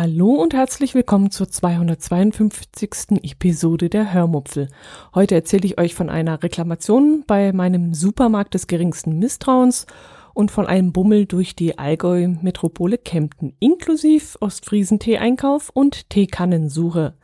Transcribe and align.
Hallo 0.00 0.30
und 0.30 0.54
herzlich 0.54 0.94
willkommen 0.94 1.32
zur 1.32 1.50
252. 1.50 3.20
Episode 3.24 3.88
der 3.88 4.12
Hörmupfel. 4.12 4.68
Heute 5.12 5.34
erzähle 5.34 5.64
ich 5.64 5.80
euch 5.80 5.96
von 5.96 6.08
einer 6.08 6.40
Reklamation 6.40 7.24
bei 7.26 7.52
meinem 7.52 7.94
Supermarkt 7.94 8.54
des 8.54 8.68
geringsten 8.68 9.18
Misstrauens 9.18 9.86
und 10.34 10.52
von 10.52 10.68
einem 10.68 10.92
Bummel 10.92 11.26
durch 11.26 11.56
die 11.56 11.80
Allgäu-Metropole 11.80 12.96
Kempten, 12.96 13.56
inklusive 13.58 14.40
Ostfriesentee-Einkauf 14.40 15.70
und 15.74 16.08
Teekannensuche. 16.10 17.14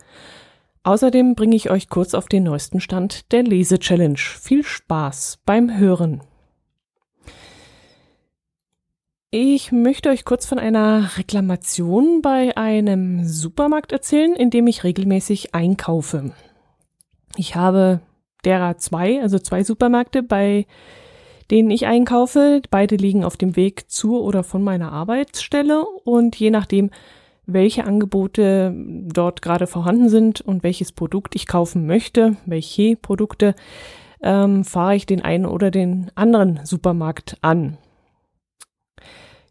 Außerdem 0.83 1.37
bringe 1.37 1.55
ich 1.55 1.71
euch 1.71 1.89
kurz 1.89 2.13
auf 2.13 2.27
den 2.27 2.43
neuesten 2.43 2.81
Stand 2.81 3.31
der 3.31 3.45
Lese-Challenge. 3.45 4.19
Viel 4.19 4.65
Spaß 4.65 5.39
beim 5.47 5.79
Hören! 5.79 6.23
Ich 9.37 9.73
möchte 9.73 10.11
euch 10.11 10.25
kurz 10.25 10.47
von 10.47 10.61
einer 10.61 11.19
Reklamation 11.19 12.23
bei 12.23 12.57
einem 12.57 13.25
Supermarkt 13.25 13.91
erzählen, 13.91 14.37
in 14.37 14.51
dem 14.51 14.69
ich 14.69 14.85
regelmäßig 14.85 15.57
einkaufe. 15.57 16.31
Ich 17.37 17.57
habe 17.57 17.99
derer 18.45 18.79
zwei, 18.79 19.21
also 19.21 19.41
zwei 19.41 19.65
Supermärkte, 19.65 20.23
bei 20.23 20.67
denen 21.51 21.73
ich 21.73 21.87
einkaufe. 21.87 22.63
Beide 22.71 22.95
liegen 22.95 23.25
auf 23.25 23.37
dem 23.37 23.57
Weg 23.57 23.91
zur 23.91 24.23
oder 24.23 24.45
von 24.45 24.63
meiner 24.63 24.93
Arbeitsstelle 24.93 25.85
und 26.05 26.37
je 26.37 26.51
nachdem, 26.51 26.91
welche 27.45 27.87
Angebote 27.87 28.73
dort 29.13 29.43
gerade 29.43 29.67
vorhanden 29.67 30.11
sind 30.11 30.43
und 30.43 30.63
welches 30.63 30.93
Produkt 30.93 31.35
ich 31.35 31.49
kaufen 31.49 31.89
möchte, 31.89 32.37
welche 32.47 32.95
Produkte, 32.95 33.57
ähm, 34.23 34.63
fahre 34.63 34.95
ich 34.95 35.07
den 35.07 35.23
einen 35.23 35.47
oder 35.47 35.73
den 35.73 36.13
anderen 36.15 36.61
Supermarkt 36.63 37.37
an. 37.41 37.79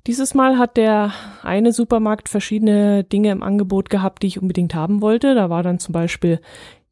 Dieses 0.06 0.34
Mal 0.34 0.58
hat 0.58 0.76
der 0.76 1.14
eine 1.44 1.72
Supermarkt 1.72 2.28
verschiedene 2.28 3.06
Dinge 3.06 3.32
im 3.32 3.42
Angebot 3.42 3.90
gehabt, 3.90 4.22
die 4.22 4.28
ich 4.28 4.42
unbedingt 4.42 4.76
haben 4.76 5.02
wollte. 5.02 5.34
Da 5.34 5.50
war 5.50 5.64
dann 5.64 5.80
zum 5.80 5.94
Beispiel 5.94 6.42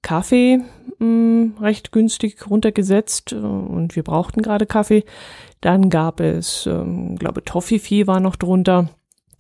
Kaffee 0.02 0.62
mh, 1.00 1.06
mm, 1.06 1.58
recht 1.59 1.92
günstig 1.92 2.50
runtergesetzt 2.50 3.34
äh, 3.34 3.36
und 3.36 3.98
wir 3.98 4.03
brauchten 4.03 4.42
gerade 4.42 4.66
Kaffee. 4.66 5.03
Dann 5.59 5.90
gab 5.90 6.22
es, 6.22 6.66
ähm, 6.68 7.18
glaube 7.18 7.44
Toffifee 7.44 8.08
war 8.08 8.22
noch 8.22 8.38
drunter. 8.38 8.90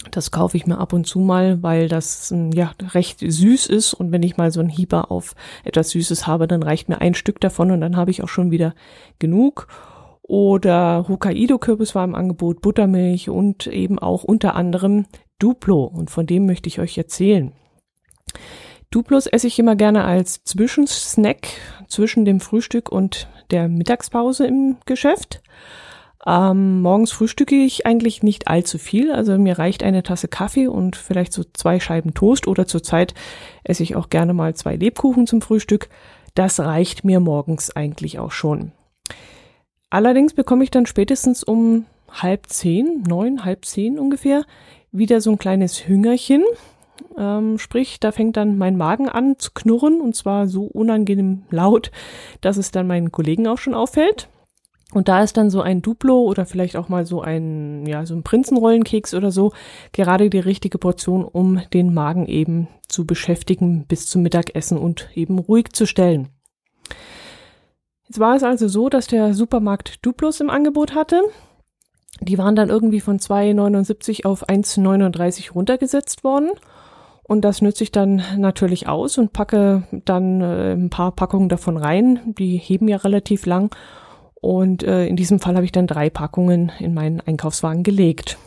Das 0.09 0.31
kaufe 0.31 0.57
ich 0.57 0.65
mir 0.65 0.77
ab 0.77 0.91
und 0.93 1.05
zu 1.07 1.19
mal, 1.19 1.63
weil 1.63 1.87
das 1.87 2.29
ähm, 2.31 2.51
ja 2.51 2.73
recht 2.93 3.19
süß 3.19 3.67
ist 3.67 3.93
und 3.93 4.11
wenn 4.11 4.23
ich 4.23 4.35
mal 4.35 4.51
so 4.51 4.59
einen 4.59 4.69
Hieber 4.69 5.11
auf 5.11 5.33
etwas 5.63 5.91
Süßes 5.91 6.27
habe, 6.27 6.45
dann 6.45 6.61
reicht 6.61 6.89
mir 6.89 6.99
ein 6.99 7.13
Stück 7.13 7.39
davon 7.39 7.71
und 7.71 7.79
dann 7.79 7.95
habe 7.95 8.11
ich 8.11 8.21
auch 8.21 8.29
schon 8.29 8.51
wieder 8.51 8.75
genug. 9.17 9.67
Oder 10.23 11.05
Hokkaido-Kürbis 11.07 11.95
war 11.95 12.03
im 12.03 12.15
Angebot, 12.15 12.61
Buttermilch 12.61 13.29
und 13.29 13.67
eben 13.67 13.99
auch 13.99 14.23
unter 14.23 14.55
anderem 14.55 15.05
Duplo. 15.39 15.83
Und 15.83 16.09
von 16.09 16.25
dem 16.25 16.45
möchte 16.45 16.67
ich 16.67 16.79
euch 16.79 16.97
erzählen. 16.97 17.51
Duplos 18.91 19.25
esse 19.25 19.47
ich 19.47 19.57
immer 19.57 19.75
gerne 19.75 20.03
als 20.03 20.43
Zwischensnack 20.43 21.47
zwischen 21.87 22.25
dem 22.25 22.41
Frühstück 22.41 22.91
und 22.91 23.29
der 23.49 23.69
Mittagspause 23.69 24.45
im 24.45 24.77
Geschäft. 24.85 25.41
Ähm, 26.27 26.81
morgens 26.81 27.11
frühstücke 27.11 27.55
ich 27.55 27.85
eigentlich 27.85 28.21
nicht 28.21 28.47
allzu 28.47 28.77
viel. 28.77 29.11
Also 29.11 29.37
mir 29.37 29.57
reicht 29.57 29.81
eine 29.81 30.03
Tasse 30.03 30.27
Kaffee 30.27 30.67
und 30.67 30.95
vielleicht 30.95 31.33
so 31.33 31.43
zwei 31.53 31.79
Scheiben 31.79 32.13
Toast 32.13 32.47
oder 32.47 32.67
zurzeit 32.67 33.13
esse 33.63 33.83
ich 33.83 33.95
auch 33.95 34.09
gerne 34.09 34.33
mal 34.33 34.53
zwei 34.55 34.75
Lebkuchen 34.75 35.25
zum 35.25 35.41
Frühstück. 35.41 35.89
Das 36.35 36.59
reicht 36.59 37.03
mir 37.03 37.19
morgens 37.19 37.75
eigentlich 37.75 38.19
auch 38.19 38.31
schon. 38.31 38.71
Allerdings 39.91 40.33
bekomme 40.33 40.63
ich 40.63 40.71
dann 40.71 40.85
spätestens 40.85 41.43
um 41.43 41.85
halb 42.09 42.47
zehn, 42.47 43.03
neun, 43.07 43.43
halb 43.43 43.65
zehn 43.65 43.99
ungefähr, 43.99 44.45
wieder 44.91 45.19
so 45.19 45.31
ein 45.31 45.37
kleines 45.37 45.87
Hüngerchen. 45.87 46.43
Ähm, 47.17 47.59
sprich, 47.59 47.99
da 47.99 48.13
fängt 48.13 48.37
dann 48.37 48.57
mein 48.57 48.77
Magen 48.77 49.09
an 49.09 49.37
zu 49.37 49.51
knurren 49.53 49.99
und 49.99 50.15
zwar 50.15 50.47
so 50.47 50.63
unangenehm 50.63 51.43
laut, 51.49 51.91
dass 52.39 52.55
es 52.55 52.71
dann 52.71 52.87
meinen 52.87 53.11
Kollegen 53.11 53.47
auch 53.47 53.57
schon 53.57 53.73
auffällt. 53.73 54.29
Und 54.93 55.09
da 55.09 55.23
ist 55.23 55.35
dann 55.35 55.49
so 55.49 55.61
ein 55.61 55.81
Duplo 55.81 56.21
oder 56.21 56.45
vielleicht 56.45 56.77
auch 56.77 56.87
mal 56.87 57.05
so 57.05 57.21
ein, 57.21 57.85
ja, 57.85 58.05
so 58.05 58.15
ein 58.15 58.23
Prinzenrollenkeks 58.23 59.13
oder 59.13 59.31
so 59.31 59.51
gerade 59.91 60.29
die 60.29 60.39
richtige 60.39 60.77
Portion, 60.77 61.25
um 61.25 61.61
den 61.73 61.93
Magen 61.93 62.27
eben 62.27 62.69
zu 62.87 63.05
beschäftigen 63.05 63.85
bis 63.87 64.05
zum 64.05 64.21
Mittagessen 64.21 64.77
und 64.77 65.09
eben 65.15 65.37
ruhig 65.37 65.73
zu 65.73 65.85
stellen. 65.85 66.29
Jetzt 68.11 68.19
war 68.19 68.35
es 68.35 68.43
also 68.43 68.67
so, 68.67 68.89
dass 68.89 69.07
der 69.07 69.33
Supermarkt 69.33 70.05
Duplos 70.05 70.41
im 70.41 70.49
Angebot 70.49 70.95
hatte. 70.95 71.23
Die 72.19 72.37
waren 72.37 72.57
dann 72.57 72.67
irgendwie 72.67 72.99
von 72.99 73.19
2,79 73.19 74.25
auf 74.25 74.49
1,39 74.49 75.53
runtergesetzt 75.53 76.25
worden. 76.25 76.49
Und 77.23 77.45
das 77.45 77.61
nütze 77.61 77.85
ich 77.85 77.93
dann 77.93 78.21
natürlich 78.35 78.89
aus 78.89 79.17
und 79.17 79.31
packe 79.31 79.83
dann 80.03 80.41
äh, 80.41 80.73
ein 80.73 80.89
paar 80.89 81.13
Packungen 81.13 81.47
davon 81.47 81.77
rein. 81.77 82.19
Die 82.37 82.57
heben 82.57 82.89
ja 82.89 82.97
relativ 82.97 83.45
lang. 83.45 83.73
Und 84.41 84.83
äh, 84.83 85.05
in 85.05 85.15
diesem 85.15 85.39
Fall 85.39 85.55
habe 85.55 85.63
ich 85.63 85.71
dann 85.71 85.87
drei 85.87 86.09
Packungen 86.09 86.69
in 86.79 86.93
meinen 86.93 87.21
Einkaufswagen 87.21 87.83
gelegt. 87.83 88.37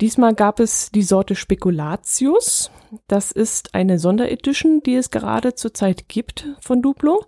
Diesmal 0.00 0.34
gab 0.34 0.58
es 0.58 0.90
die 0.90 1.04
Sorte 1.04 1.36
Spekulatius. 1.36 2.72
Das 3.06 3.30
ist 3.30 3.76
eine 3.76 4.00
Sonderedition, 4.00 4.82
die 4.84 4.96
es 4.96 5.12
gerade 5.12 5.54
zurzeit 5.54 6.08
gibt 6.08 6.48
von 6.60 6.82
Duplo 6.82 7.24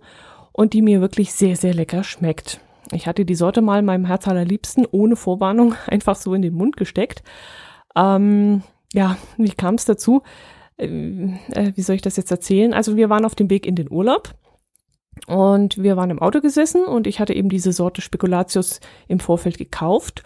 und 0.59 0.73
die 0.73 0.81
mir 0.81 0.99
wirklich 0.99 1.31
sehr, 1.31 1.55
sehr 1.55 1.73
lecker 1.73 2.03
schmeckt. 2.03 2.59
Ich 2.91 3.07
hatte 3.07 3.23
die 3.23 3.35
Sorte 3.35 3.61
mal 3.61 3.81
meinem 3.81 4.03
Herz 4.03 4.27
allerliebsten 4.27 4.85
ohne 4.91 5.15
Vorwarnung 5.15 5.73
einfach 5.87 6.17
so 6.17 6.33
in 6.33 6.41
den 6.41 6.53
Mund 6.53 6.75
gesteckt. 6.75 7.23
Ähm, 7.95 8.63
ja, 8.91 9.15
wie 9.37 9.51
kam 9.51 9.75
es 9.75 9.85
dazu? 9.85 10.21
Äh, 10.75 10.87
äh, 10.87 11.71
wie 11.75 11.81
soll 11.81 11.95
ich 11.95 12.01
das 12.01 12.17
jetzt 12.17 12.29
erzählen? 12.29 12.73
Also 12.73 12.97
wir 12.97 13.09
waren 13.09 13.23
auf 13.23 13.35
dem 13.35 13.49
Weg 13.49 13.65
in 13.65 13.75
den 13.75 13.89
Urlaub 13.89 14.35
und 15.27 15.81
wir 15.81 15.95
waren 15.95 16.09
im 16.09 16.21
Auto 16.21 16.41
gesessen 16.41 16.83
und 16.83 17.07
ich 17.07 17.21
hatte 17.21 17.33
eben 17.33 17.47
diese 17.47 17.71
Sorte 17.71 18.01
Spekulatius 18.01 18.81
im 19.07 19.21
Vorfeld 19.21 19.57
gekauft. 19.57 20.23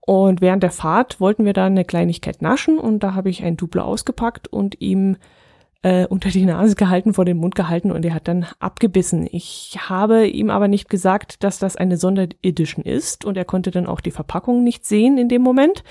Und 0.00 0.40
während 0.40 0.62
der 0.62 0.70
Fahrt 0.70 1.20
wollten 1.20 1.44
wir 1.44 1.52
dann 1.52 1.72
eine 1.72 1.84
Kleinigkeit 1.84 2.40
naschen 2.40 2.78
und 2.78 3.00
da 3.00 3.12
habe 3.12 3.28
ich 3.28 3.44
ein 3.44 3.58
Double 3.58 3.82
ausgepackt 3.82 4.48
und 4.48 4.80
ihm 4.80 5.18
äh, 5.84 6.06
unter 6.06 6.30
die 6.30 6.46
Nase 6.46 6.76
gehalten, 6.76 7.12
vor 7.12 7.26
den 7.26 7.36
Mund 7.36 7.54
gehalten 7.54 7.92
und 7.92 8.06
er 8.06 8.14
hat 8.14 8.26
dann 8.26 8.46
abgebissen. 8.58 9.28
Ich 9.30 9.76
habe 9.78 10.26
ihm 10.26 10.48
aber 10.48 10.66
nicht 10.66 10.88
gesagt, 10.88 11.44
dass 11.44 11.58
das 11.58 11.76
eine 11.76 11.98
Sonderedition 11.98 12.86
ist 12.86 13.26
und 13.26 13.36
er 13.36 13.44
konnte 13.44 13.70
dann 13.70 13.86
auch 13.86 14.00
die 14.00 14.10
Verpackung 14.10 14.64
nicht 14.64 14.86
sehen 14.86 15.18
in 15.18 15.28
dem 15.28 15.42
Moment, 15.42 15.84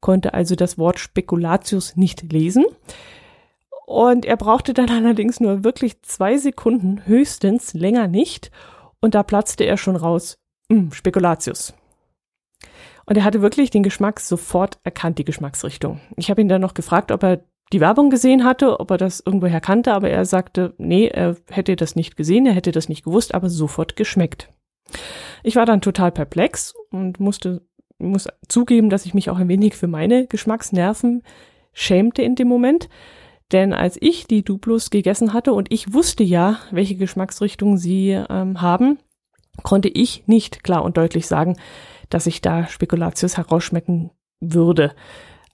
konnte 0.00 0.32
also 0.32 0.56
das 0.56 0.78
Wort 0.78 0.98
Spekulatius 0.98 1.96
nicht 1.96 2.32
lesen. 2.32 2.64
Und 3.84 4.24
er 4.24 4.38
brauchte 4.38 4.72
dann 4.72 4.88
allerdings 4.90 5.38
nur 5.38 5.64
wirklich 5.64 6.00
zwei 6.00 6.38
Sekunden, 6.38 7.02
höchstens 7.04 7.74
länger 7.74 8.08
nicht. 8.08 8.50
Und 9.00 9.14
da 9.14 9.22
platzte 9.22 9.64
er 9.64 9.76
schon 9.76 9.96
raus, 9.96 10.38
mm, 10.70 10.92
Spekulatius. 10.92 11.74
Und 13.04 13.18
er 13.18 13.24
hatte 13.24 13.42
wirklich 13.42 13.68
den 13.68 13.82
Geschmack 13.82 14.18
sofort 14.18 14.78
erkannt, 14.82 15.18
die 15.18 15.24
Geschmacksrichtung. 15.24 16.00
Ich 16.16 16.30
habe 16.30 16.40
ihn 16.40 16.48
dann 16.48 16.62
noch 16.62 16.74
gefragt, 16.74 17.12
ob 17.12 17.22
er 17.22 17.42
die 17.72 17.80
Werbung 17.80 18.10
gesehen 18.10 18.44
hatte, 18.44 18.78
ob 18.80 18.90
er 18.90 18.98
das 18.98 19.20
irgendwoher 19.24 19.60
kannte, 19.60 19.92
aber 19.92 20.08
er 20.08 20.24
sagte, 20.24 20.74
nee, 20.78 21.08
er 21.08 21.36
hätte 21.50 21.76
das 21.76 21.96
nicht 21.96 22.16
gesehen, 22.16 22.46
er 22.46 22.52
hätte 22.52 22.72
das 22.72 22.88
nicht 22.88 23.04
gewusst, 23.04 23.34
aber 23.34 23.50
sofort 23.50 23.96
geschmeckt. 23.96 24.48
Ich 25.42 25.56
war 25.56 25.66
dann 25.66 25.80
total 25.80 26.12
perplex 26.12 26.74
und 26.90 27.18
musste, 27.18 27.62
muss 27.98 28.28
zugeben, 28.48 28.88
dass 28.88 29.06
ich 29.06 29.14
mich 29.14 29.30
auch 29.30 29.38
ein 29.38 29.48
wenig 29.48 29.74
für 29.74 29.88
meine 29.88 30.26
Geschmacksnerven 30.26 31.22
schämte 31.72 32.22
in 32.22 32.36
dem 32.36 32.48
Moment. 32.48 32.88
Denn 33.52 33.72
als 33.72 33.96
ich 34.00 34.26
die 34.26 34.42
Duplos 34.42 34.90
gegessen 34.90 35.32
hatte 35.32 35.52
und 35.52 35.72
ich 35.72 35.92
wusste 35.92 36.24
ja, 36.24 36.58
welche 36.70 36.96
Geschmacksrichtung 36.96 37.78
sie 37.78 38.10
ähm, 38.10 38.60
haben, 38.60 38.98
konnte 39.62 39.88
ich 39.88 40.26
nicht 40.26 40.64
klar 40.64 40.84
und 40.84 40.96
deutlich 40.96 41.26
sagen, 41.26 41.56
dass 42.10 42.26
ich 42.26 42.40
da 42.40 42.66
Spekulatius 42.66 43.36
herausschmecken 43.36 44.10
würde. 44.40 44.94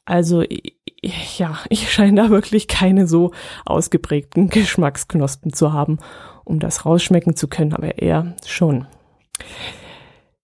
Also 0.04 0.42
ja, 1.02 1.58
ich 1.68 1.92
scheine 1.92 2.22
da 2.22 2.30
wirklich 2.30 2.68
keine 2.68 3.06
so 3.06 3.32
ausgeprägten 3.64 4.48
Geschmacksknospen 4.48 5.52
zu 5.52 5.72
haben, 5.72 5.98
um 6.44 6.60
das 6.60 6.86
rausschmecken 6.86 7.36
zu 7.36 7.48
können, 7.48 7.72
aber 7.72 7.98
eher 7.98 8.34
schon. 8.46 8.86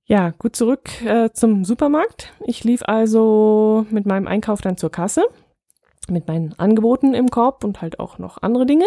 Ja, 0.04 0.30
gut 0.30 0.56
zurück 0.56 1.02
äh, 1.04 1.30
zum 1.32 1.64
Supermarkt. 1.64 2.32
Ich 2.46 2.64
lief 2.64 2.82
also 2.82 3.86
mit 3.90 4.06
meinem 4.06 4.26
Einkauf 4.26 4.60
dann 4.62 4.78
zur 4.78 4.90
Kasse, 4.90 5.26
mit 6.08 6.26
meinen 6.26 6.58
Angeboten 6.58 7.14
im 7.14 7.28
Korb 7.28 7.62
und 7.62 7.82
halt 7.82 8.00
auch 8.00 8.18
noch 8.18 8.42
andere 8.42 8.64
Dinge. 8.64 8.86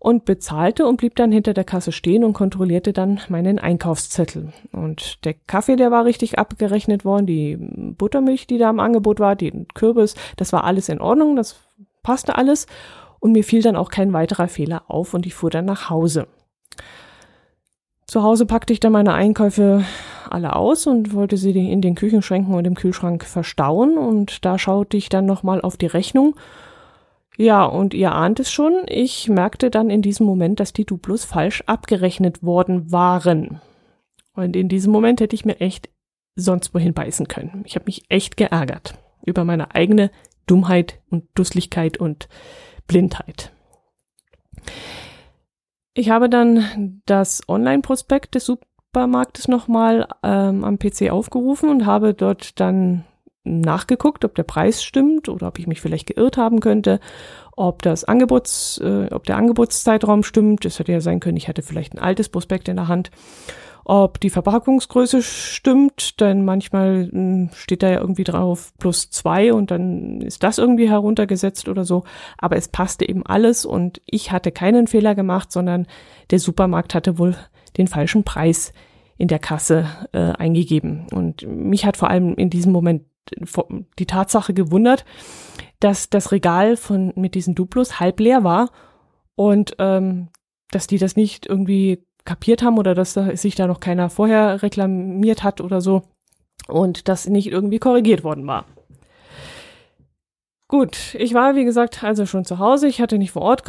Und 0.00 0.24
bezahlte 0.24 0.86
und 0.86 0.96
blieb 0.96 1.14
dann 1.14 1.30
hinter 1.30 1.52
der 1.52 1.62
Kasse 1.62 1.92
stehen 1.92 2.24
und 2.24 2.32
kontrollierte 2.32 2.94
dann 2.94 3.20
meinen 3.28 3.58
Einkaufszettel. 3.58 4.50
Und 4.72 5.24
der 5.26 5.34
Kaffee, 5.34 5.76
der 5.76 5.90
war 5.90 6.06
richtig 6.06 6.38
abgerechnet 6.38 7.04
worden, 7.04 7.26
die 7.26 7.56
Buttermilch, 7.58 8.46
die 8.46 8.56
da 8.56 8.70
im 8.70 8.80
Angebot 8.80 9.20
war, 9.20 9.36
den 9.36 9.68
Kürbis, 9.68 10.14
das 10.36 10.54
war 10.54 10.64
alles 10.64 10.88
in 10.88 11.02
Ordnung, 11.02 11.36
das 11.36 11.60
passte 12.02 12.36
alles. 12.36 12.66
Und 13.20 13.32
mir 13.32 13.44
fiel 13.44 13.60
dann 13.60 13.76
auch 13.76 13.90
kein 13.90 14.14
weiterer 14.14 14.48
Fehler 14.48 14.84
auf 14.88 15.12
und 15.12 15.26
ich 15.26 15.34
fuhr 15.34 15.50
dann 15.50 15.66
nach 15.66 15.90
Hause. 15.90 16.26
Zu 18.06 18.22
Hause 18.22 18.46
packte 18.46 18.72
ich 18.72 18.80
dann 18.80 18.92
meine 18.92 19.12
Einkäufe 19.12 19.84
alle 20.30 20.56
aus 20.56 20.86
und 20.86 21.12
wollte 21.12 21.36
sie 21.36 21.50
in 21.50 21.82
den 21.82 21.94
Küchenschränken 21.94 22.54
und 22.54 22.66
im 22.66 22.74
Kühlschrank 22.74 23.24
verstauen 23.24 23.98
und 23.98 24.46
da 24.46 24.58
schaute 24.58 24.96
ich 24.96 25.10
dann 25.10 25.26
nochmal 25.26 25.60
auf 25.60 25.76
die 25.76 25.86
Rechnung 25.86 26.36
ja, 27.40 27.64
und 27.64 27.94
ihr 27.94 28.12
ahnt 28.12 28.38
es 28.38 28.52
schon, 28.52 28.82
ich 28.86 29.30
merkte 29.30 29.70
dann 29.70 29.88
in 29.88 30.02
diesem 30.02 30.26
Moment, 30.26 30.60
dass 30.60 30.74
die 30.74 30.84
Duplos 30.84 31.24
falsch 31.24 31.62
abgerechnet 31.64 32.42
worden 32.42 32.92
waren. 32.92 33.62
Und 34.34 34.56
in 34.56 34.68
diesem 34.68 34.92
Moment 34.92 35.22
hätte 35.22 35.34
ich 35.34 35.46
mir 35.46 35.58
echt 35.58 35.88
sonst 36.36 36.74
wohin 36.74 36.92
beißen 36.92 37.28
können. 37.28 37.62
Ich 37.64 37.76
habe 37.76 37.86
mich 37.86 38.02
echt 38.10 38.36
geärgert 38.36 38.98
über 39.24 39.44
meine 39.44 39.74
eigene 39.74 40.10
Dummheit 40.46 41.00
und 41.08 41.24
Dusslichkeit 41.34 41.96
und 41.96 42.28
Blindheit. 42.86 43.52
Ich 45.94 46.10
habe 46.10 46.28
dann 46.28 47.00
das 47.06 47.48
Online-Prospekt 47.48 48.34
des 48.34 48.44
Supermarktes 48.44 49.48
nochmal 49.48 50.06
ähm, 50.22 50.62
am 50.62 50.78
PC 50.78 51.10
aufgerufen 51.10 51.70
und 51.70 51.86
habe 51.86 52.12
dort 52.12 52.60
dann 52.60 53.06
nachgeguckt, 53.44 54.24
ob 54.24 54.34
der 54.34 54.42
Preis 54.42 54.82
stimmt 54.82 55.28
oder 55.28 55.48
ob 55.48 55.58
ich 55.58 55.66
mich 55.66 55.80
vielleicht 55.80 56.06
geirrt 56.06 56.36
haben 56.36 56.60
könnte, 56.60 57.00
ob 57.56 57.82
das 57.82 58.04
Angebots, 58.04 58.78
äh, 58.84 59.08
ob 59.10 59.24
der 59.24 59.36
Angebotszeitraum 59.36 60.22
stimmt. 60.22 60.64
Es 60.64 60.78
hätte 60.78 60.92
ja 60.92 61.00
sein 61.00 61.20
können, 61.20 61.36
ich 61.36 61.48
hatte 61.48 61.62
vielleicht 61.62 61.94
ein 61.94 61.98
altes 61.98 62.28
Prospekt 62.28 62.68
in 62.68 62.76
der 62.76 62.88
Hand. 62.88 63.10
Ob 63.82 64.20
die 64.20 64.30
Verpackungsgröße 64.30 65.22
stimmt, 65.22 66.20
denn 66.20 66.44
manchmal 66.44 67.06
mh, 67.06 67.10
hm, 67.12 67.50
steht 67.54 67.82
da 67.82 67.88
ja 67.88 68.00
irgendwie 68.00 68.24
drauf 68.24 68.72
plus 68.78 69.10
zwei 69.10 69.52
und 69.52 69.70
dann 69.70 70.20
ist 70.20 70.42
das 70.42 70.58
irgendwie 70.58 70.88
heruntergesetzt 70.88 71.66
oder 71.68 71.84
so. 71.84 72.04
Aber 72.38 72.56
es 72.56 72.68
passte 72.68 73.08
eben 73.08 73.24
alles 73.24 73.64
und 73.64 74.00
ich 74.04 74.32
hatte 74.32 74.52
keinen 74.52 74.86
Fehler 74.86 75.14
gemacht, 75.14 75.50
sondern 75.50 75.86
der 76.30 76.38
Supermarkt 76.38 76.94
hatte 76.94 77.18
wohl 77.18 77.34
den 77.78 77.86
falschen 77.86 78.22
Preis 78.22 78.72
in 79.16 79.28
der 79.28 79.38
Kasse 79.38 79.86
äh, 80.12 80.32
eingegeben. 80.32 81.06
Und 81.12 81.46
mich 81.46 81.84
hat 81.84 81.96
vor 81.96 82.10
allem 82.10 82.34
in 82.34 82.48
diesem 82.48 82.72
Moment 82.72 83.02
die 83.98 84.06
Tatsache 84.06 84.54
gewundert, 84.54 85.04
dass 85.78 86.10
das 86.10 86.32
Regal 86.32 86.76
von 86.76 87.12
mit 87.16 87.34
diesen 87.34 87.54
Duplos 87.54 88.00
halb 88.00 88.20
leer 88.20 88.44
war 88.44 88.70
und 89.34 89.76
ähm, 89.78 90.28
dass 90.70 90.86
die 90.86 90.98
das 90.98 91.16
nicht 91.16 91.46
irgendwie 91.46 92.04
kapiert 92.24 92.62
haben 92.62 92.78
oder 92.78 92.94
dass 92.94 93.14
da, 93.14 93.34
sich 93.36 93.54
da 93.54 93.66
noch 93.66 93.80
keiner 93.80 94.10
vorher 94.10 94.62
reklamiert 94.62 95.42
hat 95.42 95.60
oder 95.60 95.80
so 95.80 96.02
und 96.68 97.08
das 97.08 97.28
nicht 97.28 97.48
irgendwie 97.48 97.78
korrigiert 97.78 98.24
worden 98.24 98.46
war. 98.46 98.66
Gut, 100.70 101.16
ich 101.16 101.34
war 101.34 101.56
wie 101.56 101.64
gesagt 101.64 102.04
also 102.04 102.26
schon 102.26 102.44
zu 102.44 102.60
Hause. 102.60 102.86
Ich 102.86 103.00
hatte 103.00 103.18
nicht 103.18 103.32
vor 103.32 103.42
Ort 103.42 103.64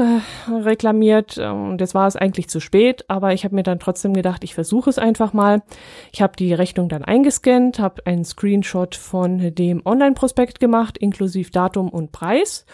reklamiert 0.47 1.35
ähm, 1.39 1.71
und 1.71 1.81
jetzt 1.81 1.95
war 1.95 2.05
es 2.05 2.15
eigentlich 2.15 2.47
zu 2.47 2.59
spät, 2.59 3.05
aber 3.07 3.33
ich 3.33 3.43
habe 3.43 3.55
mir 3.55 3.63
dann 3.63 3.79
trotzdem 3.79 4.13
gedacht, 4.13 4.43
ich 4.43 4.53
versuche 4.53 4.87
es 4.87 4.99
einfach 4.99 5.33
mal. 5.33 5.63
Ich 6.11 6.21
habe 6.21 6.35
die 6.37 6.53
Rechnung 6.53 6.89
dann 6.89 7.03
eingescannt, 7.03 7.79
habe 7.79 8.05
einen 8.05 8.23
Screenshot 8.23 8.93
von 8.93 9.55
dem 9.55 9.81
Online-Prospekt 9.83 10.59
gemacht, 10.59 10.95
inklusive 10.99 11.49
Datum 11.49 11.89
und 11.89 12.11
Preis. 12.11 12.67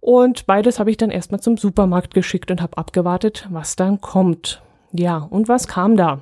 Und 0.00 0.46
beides 0.46 0.80
habe 0.80 0.90
ich 0.90 0.96
dann 0.96 1.12
erstmal 1.12 1.38
zum 1.38 1.56
Supermarkt 1.56 2.14
geschickt 2.14 2.50
und 2.50 2.60
habe 2.60 2.76
abgewartet, 2.76 3.46
was 3.52 3.76
dann 3.76 4.00
kommt. 4.00 4.60
Ja, 4.90 5.18
und 5.18 5.46
was 5.46 5.68
kam 5.68 5.96
da? 5.96 6.20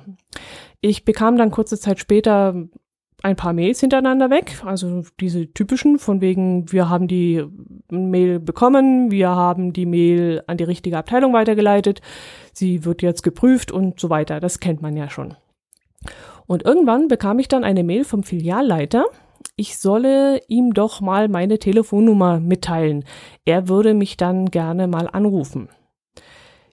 Ich 0.79 1.05
bekam 1.05 1.37
dann 1.37 1.49
kurze 1.49 1.79
Zeit 1.79 1.97
später 1.97 2.67
ein 3.25 3.35
paar 3.35 3.53
Mails 3.53 3.79
hintereinander 3.79 4.29
weg, 4.29 4.61
also 4.63 5.03
diese 5.19 5.51
typischen, 5.51 5.97
von 5.97 6.21
wegen, 6.21 6.71
wir 6.71 6.89
haben 6.89 7.07
die 7.07 7.43
Mail 7.89 8.39
bekommen, 8.39 9.09
wir 9.09 9.29
haben 9.29 9.73
die 9.73 9.87
Mail 9.87 10.43
an 10.45 10.57
die 10.57 10.63
richtige 10.63 10.99
Abteilung 10.99 11.33
weitergeleitet, 11.33 12.01
sie 12.53 12.85
wird 12.85 13.01
jetzt 13.01 13.23
geprüft 13.23 13.71
und 13.71 13.99
so 13.99 14.11
weiter. 14.11 14.39
Das 14.39 14.59
kennt 14.59 14.83
man 14.83 14.95
ja 14.95 15.09
schon. 15.09 15.33
Und 16.45 16.63
irgendwann 16.65 17.07
bekam 17.07 17.39
ich 17.39 17.47
dann 17.47 17.63
eine 17.63 17.83
Mail 17.83 18.03
vom 18.03 18.21
Filialleiter, 18.21 19.05
ich 19.55 19.79
solle 19.79 20.41
ihm 20.47 20.75
doch 20.75 21.01
mal 21.01 21.27
meine 21.27 21.57
Telefonnummer 21.57 22.39
mitteilen. 22.39 23.05
Er 23.43 23.67
würde 23.67 23.95
mich 23.95 24.17
dann 24.17 24.51
gerne 24.51 24.85
mal 24.87 25.07
anrufen. 25.11 25.69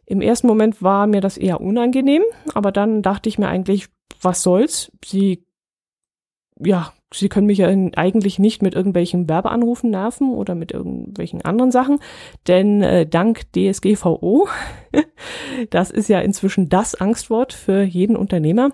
Im 0.05 0.21
ersten 0.21 0.49
Moment 0.49 0.83
war 0.83 1.07
mir 1.07 1.23
das 1.23 1.39
eher 1.39 1.63
unangenehm, 1.63 2.25
aber 2.53 2.73
dann 2.73 3.01
dachte 3.01 3.31
ich 3.31 3.39
mir 3.39 3.49
eigentlich, 3.49 3.87
was 4.21 4.43
soll's? 4.43 4.93
Sie 5.03 5.47
ja, 6.65 6.93
Sie 7.15 7.29
können 7.29 7.47
mich 7.47 7.59
ja 7.59 7.69
eigentlich 7.69 8.39
nicht 8.39 8.63
mit 8.63 8.75
irgendwelchen 8.75 9.29
Werbeanrufen 9.29 9.91
nerven 9.91 10.33
oder 10.33 10.55
mit 10.55 10.73
irgendwelchen 10.73 11.43
anderen 11.43 11.71
Sachen, 11.71 11.99
denn 12.49 12.83
äh, 12.83 13.07
dank 13.07 13.53
DSGVO, 13.53 14.49
das 15.71 15.91
ist 15.91 16.09
ja 16.09 16.21
inzwischen 16.21 16.69
das 16.69 16.95
Angstwort 16.95 17.53
für 17.53 17.83
jeden 17.83 18.17
Unternehmer, 18.17 18.71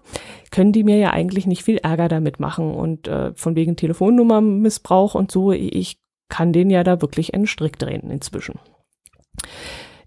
können 0.50 0.72
die 0.72 0.84
mir 0.84 0.98
ja 0.98 1.10
eigentlich 1.10 1.46
nicht 1.46 1.64
viel 1.64 1.78
Ärger 1.78 2.08
damit 2.08 2.40
machen 2.40 2.74
und 2.74 3.08
äh, 3.08 3.32
von 3.34 3.56
wegen 3.56 3.76
Telefonnummermissbrauch 3.76 5.14
und 5.14 5.30
so, 5.30 5.52
ich 5.52 5.98
kann 6.28 6.52
den 6.52 6.70
ja 6.70 6.84
da 6.84 7.00
wirklich 7.00 7.34
einen 7.34 7.46
Strick 7.46 7.78
drehen 7.78 8.10
inzwischen. 8.10 8.58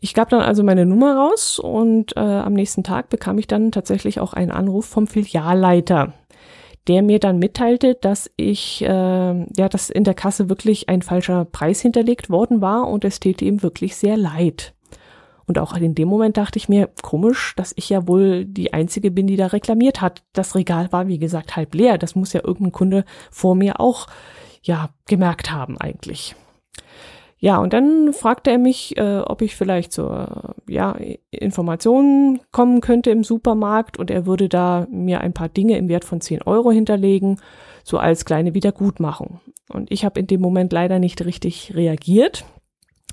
Ich 0.04 0.14
gab 0.16 0.30
dann 0.30 0.42
also 0.42 0.64
meine 0.64 0.86
Nummer 0.86 1.16
raus 1.16 1.60
und 1.60 2.18
äh, 2.18 2.20
am 2.20 2.54
nächsten 2.54 2.84
Tag 2.84 3.10
bekam 3.10 3.38
ich 3.38 3.46
dann 3.46 3.72
tatsächlich 3.72 4.20
auch 4.20 4.34
einen 4.34 4.52
Anruf 4.52 4.86
vom 4.86 5.06
Filialleiter 5.06 6.14
der 6.88 7.04
mir 7.04 7.20
dann 7.20 7.40
mitteilte, 7.40 7.96
dass 7.96 8.30
ich, 8.38 8.82
äh, 8.82 8.88
ja, 8.88 9.70
dass 9.70 9.90
in 9.90 10.04
der 10.04 10.14
Kasse 10.14 10.50
wirklich 10.50 10.90
ein 10.90 11.02
falscher 11.02 11.46
Preis 11.46 11.82
hinterlegt 11.82 12.30
worden 12.30 12.62
war 12.62 12.88
und 12.88 13.06
es 13.06 13.20
täte 13.20 13.46
ihm 13.46 13.62
wirklich 13.62 13.96
sehr 13.96 14.18
leid. 14.18 14.74
Und 15.46 15.60
auch 15.60 15.74
in 15.76 15.96
dem 15.96 16.08
Moment 16.08 16.38
dachte 16.38 16.58
ich 16.58 16.70
mir, 16.70 16.90
komisch, 17.02 17.54
dass 17.58 17.74
ich 17.76 17.90
ja 17.90 18.08
wohl 18.08 18.46
die 18.46 18.74
Einzige 18.74 19.12
bin, 19.12 19.28
die 19.28 19.36
da 19.36 19.48
reklamiert 19.48 20.00
hat. 20.00 20.24
Das 20.34 20.56
Regal 20.56 20.92
war, 20.92 21.08
wie 21.08 21.20
gesagt, 21.20 21.56
halb 21.56 21.76
leer. 21.76 21.98
Das 21.98 22.16
muss 22.16 22.34
ja 22.34 22.42
irgendein 22.44 22.72
Kunde 22.72 23.06
vor 23.30 23.56
mir 23.56 23.80
auch, 23.80 24.08
ja, 24.64 24.92
gemerkt 25.08 25.52
haben 25.52 25.78
eigentlich. 25.78 26.36
Ja, 27.44 27.58
und 27.58 27.74
dann 27.74 28.14
fragte 28.14 28.52
er 28.52 28.60
mich, 28.60 28.96
äh, 28.98 29.18
ob 29.18 29.42
ich 29.42 29.56
vielleicht 29.56 29.92
zur 29.92 30.54
ja, 30.70 30.96
Informationen 31.32 32.40
kommen 32.52 32.82
könnte 32.82 33.10
im 33.10 33.24
Supermarkt 33.24 33.98
und 33.98 34.12
er 34.12 34.28
würde 34.28 34.48
da 34.48 34.86
mir 34.92 35.22
ein 35.22 35.34
paar 35.34 35.50
Dinge 35.50 35.76
im 35.76 35.90
Wert 35.90 36.06
von 36.06 36.22
10 36.22 36.44
Euro 36.44 36.70
hinterlegen, 36.72 37.42
so 37.84 37.98
als 37.98 38.26
kleine 38.26 38.54
Wiedergutmachung. 38.54 39.40
Und 39.70 39.92
ich 39.92 40.06
habe 40.06 40.20
in 40.20 40.28
dem 40.28 40.40
Moment 40.40 40.72
leider 40.72 41.00
nicht 41.00 41.26
richtig 41.26 41.74
reagiert. 41.74 42.46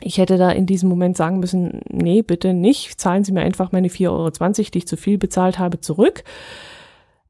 Ich 0.03 0.19
hätte 0.19 0.37
da 0.37 0.51
in 0.51 0.67
diesem 0.67 0.91
Moment 0.91 1.17
sagen 1.17 1.41
müssen, 1.41 1.81
nee, 1.89 2.21
bitte 2.21 2.53
nicht, 2.53 3.01
zahlen 3.01 3.25
Sie 3.25 3.33
mir 3.33 3.41
einfach 3.41 3.73
meine 3.73 3.89
4,20 3.89 4.11
Euro, 4.11 4.31
die 4.31 4.79
ich 4.79 4.87
zu 4.87 4.99
viel 4.99 5.17
bezahlt 5.17 5.59
habe, 5.59 5.81
zurück. 5.81 6.23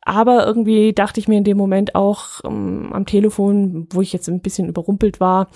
Aber 0.01 0.47
irgendwie 0.47 0.95
dachte 0.95 1.21
ich 1.21 1.29
mir 1.29 1.37
in 1.37 1.45
dem 1.45 1.59
Moment 1.59 1.95
auch 1.95 2.41
ähm, 2.45 2.91
am 2.93 3.05
Telefon, 3.05 3.87
wo 3.91 4.01
ich 4.01 4.13
jetzt 4.13 4.27
ein 4.29 4.41
bisschen 4.41 4.67
überrumpelt 4.67 5.21
war, 5.21 5.49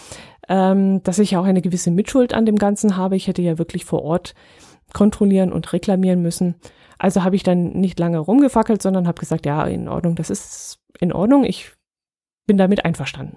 ähm, 0.49 1.03
dass 1.03 1.19
ich 1.19 1.37
auch 1.37 1.45
eine 1.45 1.63
gewisse 1.63 1.91
Mitschuld 1.91 2.35
an 2.35 2.47
dem 2.47 2.57
Ganzen 2.57 2.97
habe. 2.97 3.17
Ich 3.17 3.27
hätte 3.27 3.43
ja 3.43 3.59
wirklich 3.59 3.85
vor 3.85 4.03
Ort 4.03 4.35
kontrollieren 4.93 5.53
und 5.53 5.73
reklamieren 5.73 6.23
müssen. 6.23 6.57
Also 6.99 7.25
habe 7.25 7.37
ich 7.37 7.43
dann 7.43 7.73
nicht 7.73 7.99
lange 7.99 8.19
rumgefackelt, 8.19 8.83
sondern 8.83 9.07
habe 9.07 9.21
gesagt, 9.21 9.47
ja, 9.47 9.65
in 9.65 9.89
Ordnung, 9.89 10.15
das 10.15 10.31
ist 10.31 10.79
in 11.01 11.13
Ordnung, 11.13 11.45
ich 11.45 11.73
bin 12.47 12.59
damit 12.59 12.85
einverstanden. 12.85 13.37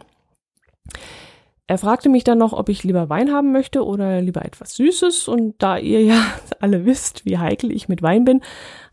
Er 1.68 1.80
fragte 1.80 2.10
mich 2.10 2.24
dann 2.24 2.38
noch, 2.38 2.54
ob 2.54 2.70
ich 2.70 2.84
lieber 2.84 3.10
Wein 3.10 3.32
haben 3.32 3.52
möchte 3.52 3.84
oder 3.84 4.22
lieber 4.22 4.46
etwas 4.46 4.76
Süßes. 4.76 5.28
Und 5.28 5.56
da 5.58 5.78
ihr 5.78 6.04
ja 6.04 6.22
alle 6.60 6.86
wisst, 6.86 7.26
wie 7.26 7.40
heikel 7.40 7.72
ich 7.72 7.90
mit 7.90 8.04
Wein 8.04 8.24
bin, 8.24 8.42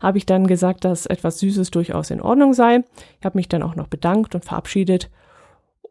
habe 0.01 0.17
ich 0.17 0.25
dann 0.25 0.47
gesagt, 0.47 0.85
dass 0.85 1.05
etwas 1.05 1.39
Süßes 1.39 1.69
durchaus 1.69 2.09
in 2.09 2.21
Ordnung 2.21 2.53
sei. 2.53 2.83
Ich 3.19 3.25
habe 3.25 3.37
mich 3.37 3.47
dann 3.47 3.61
auch 3.61 3.75
noch 3.75 3.87
bedankt 3.87 4.33
und 4.33 4.43
verabschiedet 4.43 5.11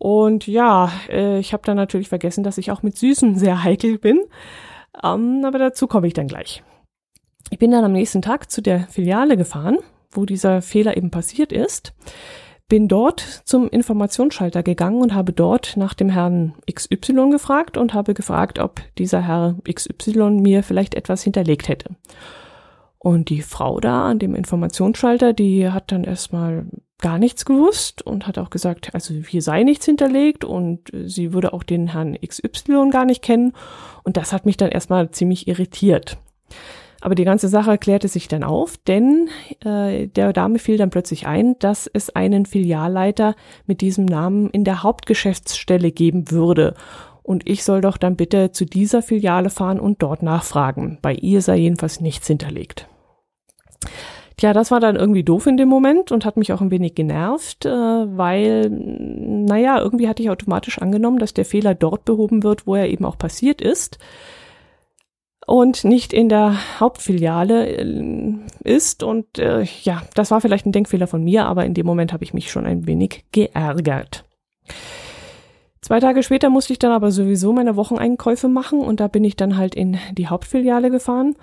und 0.03 0.49
ja, 0.49 0.91
äh, 1.11 1.39
ich 1.39 1.53
habe 1.53 1.63
dann 1.65 1.77
natürlich 1.77 2.09
vergessen, 2.09 2.43
dass 2.43 2.59
ich 2.59 2.73
auch 2.73 2.83
mit 2.83 2.99
Süßen 2.99 3.37
sehr 3.37 3.63
heikel 3.63 3.99
bin. 4.01 4.19
Ähm, 5.01 5.45
aber 5.45 5.61
dazu 5.61 5.87
komme 5.87 6.09
ich 6.09 6.13
dann 6.13 6.27
gleich. 6.27 6.65
Ich 7.51 7.61
bin 7.61 7.71
dann 7.71 7.85
am 7.85 7.93
nächsten 7.93 8.21
Tag 8.21 8.51
zu 8.51 8.63
der 8.63 8.89
Filiale 8.89 9.37
gefahren, 9.37 9.79
wo 10.11 10.25
dieser 10.25 10.61
Fehler 10.61 10.97
eben 10.97 11.13
passiert 11.13 11.53
ist. 11.53 11.95
Bin 12.69 12.89
dort 12.89 13.21
zum 13.45 13.69
Informationsschalter 13.69 14.65
gegangen 14.65 15.03
und 15.03 15.15
habe 15.15 15.33
dort 15.33 15.77
nach 15.77 15.95
dem 15.95 16.09
Herrn 16.09 16.57
XY 16.69 17.31
gefragt 17.31 17.77
und 17.77 17.95
habe 17.95 18.13
gefragt, 18.13 18.59
ob 18.59 18.81
dieser 18.99 19.25
Herr 19.25 19.55
XY 19.73 20.31
mir 20.31 20.65
vielleicht 20.65 20.97
etwas 20.97 21.23
hinterlegt 21.23 21.69
hätte. 21.69 21.95
Und 22.99 23.29
die 23.29 23.43
Frau 23.43 23.79
da 23.79 24.07
an 24.07 24.19
dem 24.19 24.35
Informationsschalter, 24.35 25.33
die 25.33 25.71
hat 25.71 25.93
dann 25.93 26.03
erstmal 26.03 26.67
gar 27.03 27.19
nichts 27.19 27.45
gewusst 27.45 28.01
und 28.01 28.27
hat 28.27 28.39
auch 28.39 28.49
gesagt, 28.49 28.95
also 28.95 29.13
hier 29.13 29.43
sei 29.43 29.65
nichts 29.65 29.85
hinterlegt 29.85 30.45
und 30.45 30.89
sie 31.05 31.35
würde 31.35 31.53
auch 31.53 31.65
den 31.65 31.89
Herrn 31.89 32.17
XY 32.27 32.89
gar 32.91 33.05
nicht 33.05 33.23
kennen. 33.23 33.53
Und 34.05 34.17
das 34.17 34.33
hat 34.33 34.47
mich 34.47 34.57
dann 34.57 34.71
erstmal 34.71 35.11
ziemlich 35.11 35.49
irritiert. 35.49 36.17
Aber 37.03 37.17
die 37.17 37.25
ganze 37.25 37.49
Sache 37.49 37.79
klärte 37.79 38.07
sich 38.07 38.29
dann 38.29 38.45
auf, 38.45 38.77
denn 38.77 39.29
äh, 39.65 40.07
der 40.07 40.33
Dame 40.33 40.61
fiel 40.61 40.77
dann 40.77 40.91
plötzlich 40.91 41.27
ein, 41.27 41.59
dass 41.59 41.91
es 41.93 42.11
einen 42.11 42.47
Filialleiter 42.47 43.35
mit 43.67 43.81
diesem 43.81 44.05
Namen 44.05 44.49
in 44.51 44.63
der 44.63 44.85
Hauptgeschäftsstelle 44.85 45.91
geben 45.91 46.31
würde. 46.31 46.75
Und 47.25 47.49
ich 47.49 47.65
soll 47.65 47.81
doch 47.81 47.97
dann 47.97 48.15
bitte 48.15 48.53
zu 48.53 48.65
dieser 48.65 49.03
Filiale 49.03 49.51
fahren 49.51 49.81
und 49.81 50.01
dort 50.01 50.23
nachfragen. 50.23 50.99
Bei 51.03 51.13
ihr 51.13 51.43
sei 51.43 51.57
jedenfalls 51.57 52.01
nichts 52.01 52.29
hinterlegt. 52.29 52.87
Tja, 54.37 54.53
das 54.53 54.71
war 54.71 54.81
dann 54.81 54.97
irgendwie 54.97 55.25
doof 55.25 55.47
in 55.47 55.57
dem 55.57 55.69
Moment 55.69 56.11
und 56.11 56.25
hat 56.25 56.37
mich 56.37 56.53
auch 56.53 56.61
ein 56.61 56.71
wenig 56.71 56.95
genervt, 56.95 57.67
äh, 57.67 57.71
weil, 57.71 58.71
naja, 58.71 59.81
irgendwie 59.81 60.09
hatte 60.09 60.23
ich 60.23 60.31
automatisch 60.31 60.79
angenommen, 60.79 61.19
dass 61.19 61.35
der 61.35 61.45
Fehler 61.45 61.75
dort 61.75 62.05
behoben 62.05 62.43
wird, 62.43 62.67
wo 62.67 62.75
er 62.75 62.89
eben 62.89 63.05
auch 63.05 63.19
passiert 63.19 63.61
ist 63.61 63.99
und 65.47 65.85
nicht 65.85 66.13
in 66.13 66.29
der 66.29 66.57
Hauptfiliale 66.81 67.67
äh, 67.67 68.35
ist. 68.65 69.03
Und 69.03 69.39
äh, 69.39 69.65
ja, 69.83 70.03
das 70.15 70.31
war 70.31 70.41
vielleicht 70.41 70.67
ein 70.67 70.73
Denkfehler 70.73 71.07
von 71.07 71.23
mir, 71.23 71.47
aber 71.47 71.65
in 71.65 71.75
dem 71.75 71.87
Moment 71.87 72.13
habe 72.13 72.25
ich 72.25 72.35
mich 72.35 72.51
schon 72.51 72.67
ein 72.67 72.87
wenig 72.87 73.25
geärgert. 73.33 74.25
Zwei 75.81 75.99
Tage 75.99 76.23
später 76.23 76.49
musste 76.49 76.73
ich 76.73 76.79
dann 76.79 76.93
aber 76.93 77.11
sowieso 77.11 77.53
meine 77.53 77.75
Wocheneinkäufe 77.75 78.49
machen 78.49 78.81
und 78.81 79.01
da 79.01 79.09
bin 79.09 79.25
ich 79.25 79.35
dann 79.35 79.57
halt 79.57 79.75
in 79.75 79.99
die 80.13 80.29
Hauptfiliale 80.29 80.91
gefahren 80.91 81.35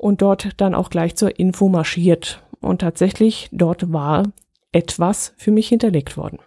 und 0.00 0.22
dort 0.22 0.48
dann 0.56 0.74
auch 0.74 0.88
gleich 0.88 1.14
zur 1.14 1.38
Info 1.38 1.68
marschiert. 1.68 2.42
Und 2.60 2.80
tatsächlich, 2.80 3.50
dort 3.52 3.92
war 3.92 4.24
etwas 4.72 5.34
für 5.36 5.50
mich 5.50 5.68
hinterlegt 5.68 6.16
worden. 6.16 6.38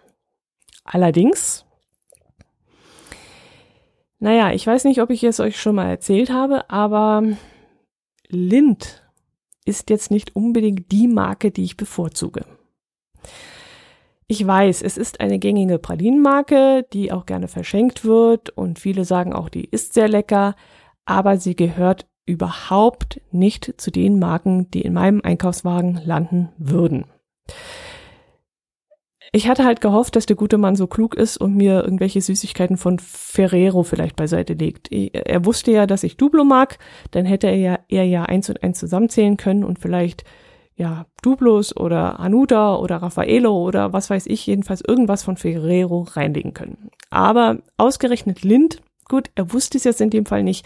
Allerdings, 0.84 1.64
naja, 4.18 4.52
ich 4.52 4.66
weiß 4.66 4.86
nicht, 4.86 5.02
ob 5.02 5.12
ich 5.12 5.24
es 5.24 5.40
euch 5.40 5.62
schon 5.62 5.76
mal 5.76 5.88
erzählt 5.88 6.32
habe, 6.32 6.70
aber 6.72 7.24
Lind 8.28 9.04
ist 9.66 9.92
jetzt 9.92 10.10
nicht 10.10 10.36
unbedingt 10.36 10.92
die 10.92 11.08
Marke, 11.08 11.52
die 11.52 11.64
ich 11.64 11.78
bevorzuge. 11.78 12.46
Ich 14.26 14.48
weiß, 14.48 14.82
es 14.82 14.98
ist 14.98 15.20
eine 15.20 15.38
gängige 15.38 15.78
Pralinenmarke, 15.78 16.88
die 16.92 17.12
auch 17.12 17.28
gerne 17.28 17.48
verschenkt 17.48 18.04
wird 18.04 18.50
und 18.50 18.80
viele 18.80 19.06
sagen 19.06 19.32
auch, 19.32 19.50
die 19.50 19.66
ist 19.66 19.94
sehr 19.94 20.08
lecker, 20.08 20.56
aber 21.06 21.38
sie 21.38 21.56
gehört 21.56 22.08
überhaupt 22.26 23.22
nicht 23.32 23.74
zu 23.78 23.92
den 23.92 24.20
Marken, 24.20 24.70
die 24.72 24.82
in 24.82 24.94
meinem 24.94 25.22
Einkaufswagen 25.24 26.02
landen 26.06 26.50
würden. 26.58 27.06
Ich 29.36 29.48
hatte 29.48 29.66
halt 29.66 29.82
gehofft, 29.82 30.16
dass 30.16 30.28
der 30.28 30.36
gute 30.36 30.60
Mann 30.60 30.76
so 30.76 30.86
klug 30.86 31.16
ist 31.16 31.38
und 31.38 31.56
mir 31.56 31.84
irgendwelche 31.84 32.22
Süßigkeiten 32.22 32.78
von 32.78 33.00
Ferrero 33.00 33.82
vielleicht 33.82 34.16
beiseite 34.16 34.54
legt. 34.54 34.92
Er 34.92 35.44
wusste 35.44 35.72
ja, 35.72 35.88
dass 35.88 36.04
ich 36.04 36.18
Duplo 36.18 36.44
mag, 36.44 36.78
dann 37.10 37.26
hätte 37.26 37.48
er 37.48 37.56
ja, 37.56 37.80
er 37.90 38.04
ja 38.06 38.24
eins 38.24 38.50
und 38.50 38.62
eins 38.62 38.78
zusammenzählen 38.78 39.36
können 39.36 39.64
und 39.64 39.80
vielleicht 39.80 40.24
ja 40.76 41.08
Duplos 41.24 41.76
oder 41.76 42.20
Anuda 42.20 42.76
oder 42.76 42.98
Raffaello 42.98 43.56
oder 43.64 43.92
was 43.92 44.12
weiß 44.12 44.28
ich, 44.28 44.46
jedenfalls 44.46 44.82
irgendwas 44.88 45.24
von 45.24 45.36
Ferrero 45.36 46.02
reinlegen 46.02 46.54
können. 46.54 46.92
Aber 47.10 47.58
ausgerechnet 47.78 48.44
Lind, 48.44 48.82
gut, 49.10 49.32
er 49.34 49.52
wusste 49.52 49.80
es 49.80 49.84
jetzt 49.84 50.02
in 50.02 50.12
dem 50.12 50.28
Fall 50.28 50.44
nicht, 50.44 50.64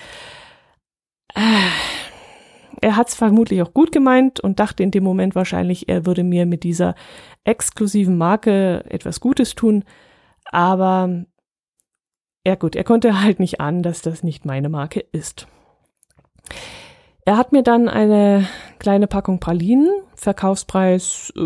er 1.34 2.96
hat 2.96 3.10
es 3.10 3.16
vermutlich 3.16 3.62
auch 3.62 3.74
gut 3.74 3.92
gemeint 3.92 4.40
und 4.40 4.60
dachte 4.60 4.84
in 4.84 4.92
dem 4.92 5.04
Moment 5.04 5.36
wahrscheinlich, 5.36 5.90
er 5.90 6.06
würde 6.06 6.24
mir 6.24 6.46
mit 6.46 6.64
dieser 6.64 6.96
exklusiven 7.44 8.18
Marke 8.18 8.84
etwas 8.90 9.20
Gutes 9.20 9.56
tun. 9.56 9.84
Aber 10.46 11.26
ja 12.46 12.56
gut, 12.56 12.76
er 12.76 12.84
konnte 12.84 13.22
halt 13.22 13.40
nicht 13.40 13.60
ahnen, 13.60 13.84
dass 13.84 14.02
das 14.02 14.24
nicht 14.24 14.46
meine 14.46 14.70
Marke 14.70 15.02
ist. 15.12 15.48
Er 17.26 17.36
hat 17.36 17.52
mir 17.52 17.62
dann 17.62 17.90
eine 17.90 18.48
kleine 18.80 19.08
Packung 19.08 19.42
Pralinen, 19.42 19.90
Verkaufspreis 20.16 21.34
äh, 21.36 21.42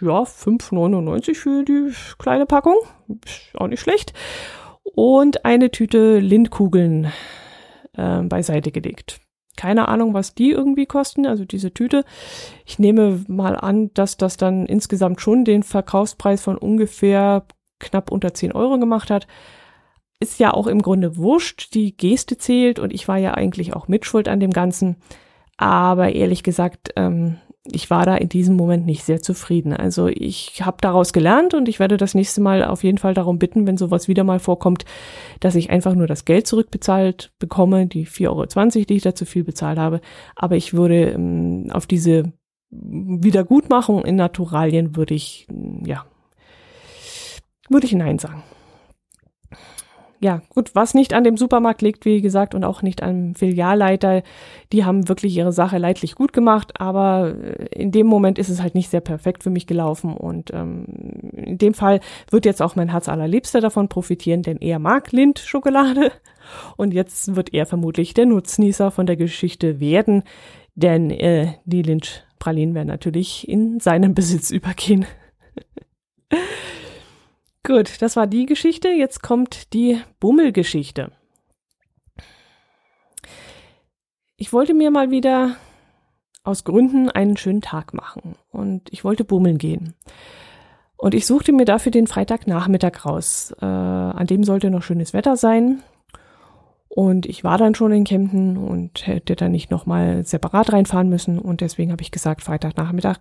ja 0.00 0.22
5,99 0.22 1.34
für 1.34 1.64
die 1.64 1.92
kleine 2.18 2.46
Packung, 2.46 2.76
auch 3.54 3.66
nicht 3.66 3.80
schlecht, 3.80 4.12
und 4.94 5.44
eine 5.44 5.72
Tüte 5.72 6.20
Lindkugeln 6.20 7.12
äh, 7.96 8.22
beiseite 8.22 8.70
gelegt. 8.70 9.23
Keine 9.56 9.88
Ahnung, 9.88 10.14
was 10.14 10.34
die 10.34 10.50
irgendwie 10.50 10.86
kosten, 10.86 11.26
also 11.26 11.44
diese 11.44 11.72
Tüte. 11.72 12.04
Ich 12.66 12.78
nehme 12.78 13.24
mal 13.28 13.56
an, 13.56 13.92
dass 13.94 14.16
das 14.16 14.36
dann 14.36 14.66
insgesamt 14.66 15.20
schon 15.20 15.44
den 15.44 15.62
Verkaufspreis 15.62 16.42
von 16.42 16.58
ungefähr 16.58 17.44
knapp 17.78 18.10
unter 18.10 18.34
10 18.34 18.52
Euro 18.52 18.78
gemacht 18.78 19.10
hat. 19.10 19.26
Ist 20.20 20.40
ja 20.40 20.52
auch 20.52 20.66
im 20.66 20.82
Grunde 20.82 21.16
wurscht, 21.16 21.74
die 21.74 21.96
Geste 21.96 22.38
zählt 22.38 22.78
und 22.78 22.92
ich 22.92 23.06
war 23.08 23.18
ja 23.18 23.34
eigentlich 23.34 23.74
auch 23.74 23.88
mitschuld 23.88 24.28
an 24.28 24.40
dem 24.40 24.52
Ganzen. 24.52 24.96
Aber 25.56 26.12
ehrlich 26.12 26.42
gesagt, 26.42 26.92
ähm, 26.96 27.38
ich 27.72 27.88
war 27.88 28.04
da 28.04 28.16
in 28.16 28.28
diesem 28.28 28.56
Moment 28.56 28.84
nicht 28.84 29.04
sehr 29.04 29.22
zufrieden. 29.22 29.72
Also 29.72 30.08
ich 30.08 30.62
habe 30.62 30.76
daraus 30.80 31.12
gelernt 31.12 31.54
und 31.54 31.68
ich 31.68 31.80
werde 31.80 31.96
das 31.96 32.14
nächste 32.14 32.42
Mal 32.42 32.62
auf 32.64 32.84
jeden 32.84 32.98
Fall 32.98 33.14
darum 33.14 33.38
bitten, 33.38 33.66
wenn 33.66 33.78
sowas 33.78 34.06
wieder 34.06 34.22
mal 34.22 34.38
vorkommt, 34.38 34.84
dass 35.40 35.54
ich 35.54 35.70
einfach 35.70 35.94
nur 35.94 36.06
das 36.06 36.26
Geld 36.26 36.46
zurückbezahlt 36.46 37.32
bekomme, 37.38 37.86
die 37.86 38.06
4,20 38.06 38.28
Euro, 38.28 38.84
die 38.84 38.94
ich 38.94 39.02
da 39.02 39.14
zu 39.14 39.24
viel 39.24 39.44
bezahlt 39.44 39.78
habe. 39.78 40.00
Aber 40.36 40.56
ich 40.56 40.74
würde 40.74 41.10
ähm, 41.10 41.70
auf 41.72 41.86
diese 41.86 42.32
Wiedergutmachung 42.70 44.04
in 44.04 44.16
Naturalien 44.16 44.96
würde 44.96 45.14
ich, 45.14 45.46
ja, 45.84 46.04
würde 47.70 47.86
ich 47.86 47.94
Nein 47.94 48.18
sagen 48.18 48.42
ja, 50.24 50.40
gut, 50.48 50.74
was 50.74 50.94
nicht 50.94 51.12
an 51.12 51.22
dem 51.22 51.36
Supermarkt 51.36 51.82
liegt, 51.82 52.06
wie 52.06 52.22
gesagt, 52.22 52.54
und 52.54 52.64
auch 52.64 52.80
nicht 52.80 53.02
am 53.02 53.34
Filialleiter, 53.34 54.22
die 54.72 54.86
haben 54.86 55.06
wirklich 55.06 55.36
ihre 55.36 55.52
Sache 55.52 55.76
leidlich 55.76 56.14
gut 56.14 56.32
gemacht, 56.32 56.80
aber 56.80 57.34
äh, 57.34 57.66
in 57.78 57.92
dem 57.92 58.06
Moment 58.06 58.38
ist 58.38 58.48
es 58.48 58.62
halt 58.62 58.74
nicht 58.74 58.88
sehr 58.88 59.02
perfekt 59.02 59.42
für 59.42 59.50
mich 59.50 59.66
gelaufen 59.66 60.16
und 60.16 60.50
ähm, 60.54 60.86
in 61.36 61.58
dem 61.58 61.74
Fall 61.74 62.00
wird 62.30 62.46
jetzt 62.46 62.62
auch 62.62 62.74
mein 62.74 62.88
Herz 62.88 63.10
allerliebster 63.10 63.60
davon 63.60 63.90
profitieren, 63.90 64.40
denn 64.40 64.56
er 64.56 64.78
mag 64.78 65.12
Lindt-Schokolade 65.12 66.10
und 66.78 66.94
jetzt 66.94 67.36
wird 67.36 67.52
er 67.52 67.66
vermutlich 67.66 68.14
der 68.14 68.24
Nutznießer 68.24 68.90
von 68.90 69.04
der 69.04 69.16
Geschichte 69.16 69.78
werden, 69.78 70.22
denn 70.74 71.10
äh, 71.10 71.52
die 71.66 71.82
Lindt-Pralinen 71.82 72.74
werden 72.74 72.88
natürlich 72.88 73.46
in 73.46 73.78
seinen 73.78 74.14
Besitz 74.14 74.50
übergehen. 74.50 75.04
Gut, 77.66 78.02
das 78.02 78.14
war 78.16 78.26
die 78.26 78.44
Geschichte. 78.44 78.88
Jetzt 78.88 79.22
kommt 79.22 79.72
die 79.72 79.98
Bummelgeschichte. 80.20 81.10
Ich 84.36 84.52
wollte 84.52 84.74
mir 84.74 84.90
mal 84.90 85.10
wieder 85.10 85.56
aus 86.42 86.64
Gründen 86.64 87.08
einen 87.08 87.38
schönen 87.38 87.62
Tag 87.62 87.94
machen 87.94 88.36
und 88.50 88.92
ich 88.92 89.02
wollte 89.02 89.24
bummeln 89.24 89.56
gehen. 89.56 89.94
Und 90.98 91.14
ich 91.14 91.24
suchte 91.24 91.52
mir 91.52 91.64
dafür 91.64 91.90
den 91.90 92.06
Freitagnachmittag 92.06 93.06
raus. 93.06 93.54
Äh, 93.62 93.64
an 93.64 94.26
dem 94.26 94.44
sollte 94.44 94.70
noch 94.70 94.82
schönes 94.82 95.14
Wetter 95.14 95.38
sein. 95.38 95.82
Und 96.88 97.24
ich 97.24 97.44
war 97.44 97.56
dann 97.56 97.74
schon 97.74 97.92
in 97.92 98.04
Kempten 98.04 98.58
und 98.58 99.06
hätte 99.06 99.36
dann 99.36 99.52
nicht 99.52 99.70
nochmal 99.70 100.24
separat 100.26 100.70
reinfahren 100.70 101.08
müssen. 101.08 101.38
Und 101.38 101.62
deswegen 101.62 101.92
habe 101.92 102.02
ich 102.02 102.10
gesagt, 102.10 102.42
Freitagnachmittag 102.42 103.20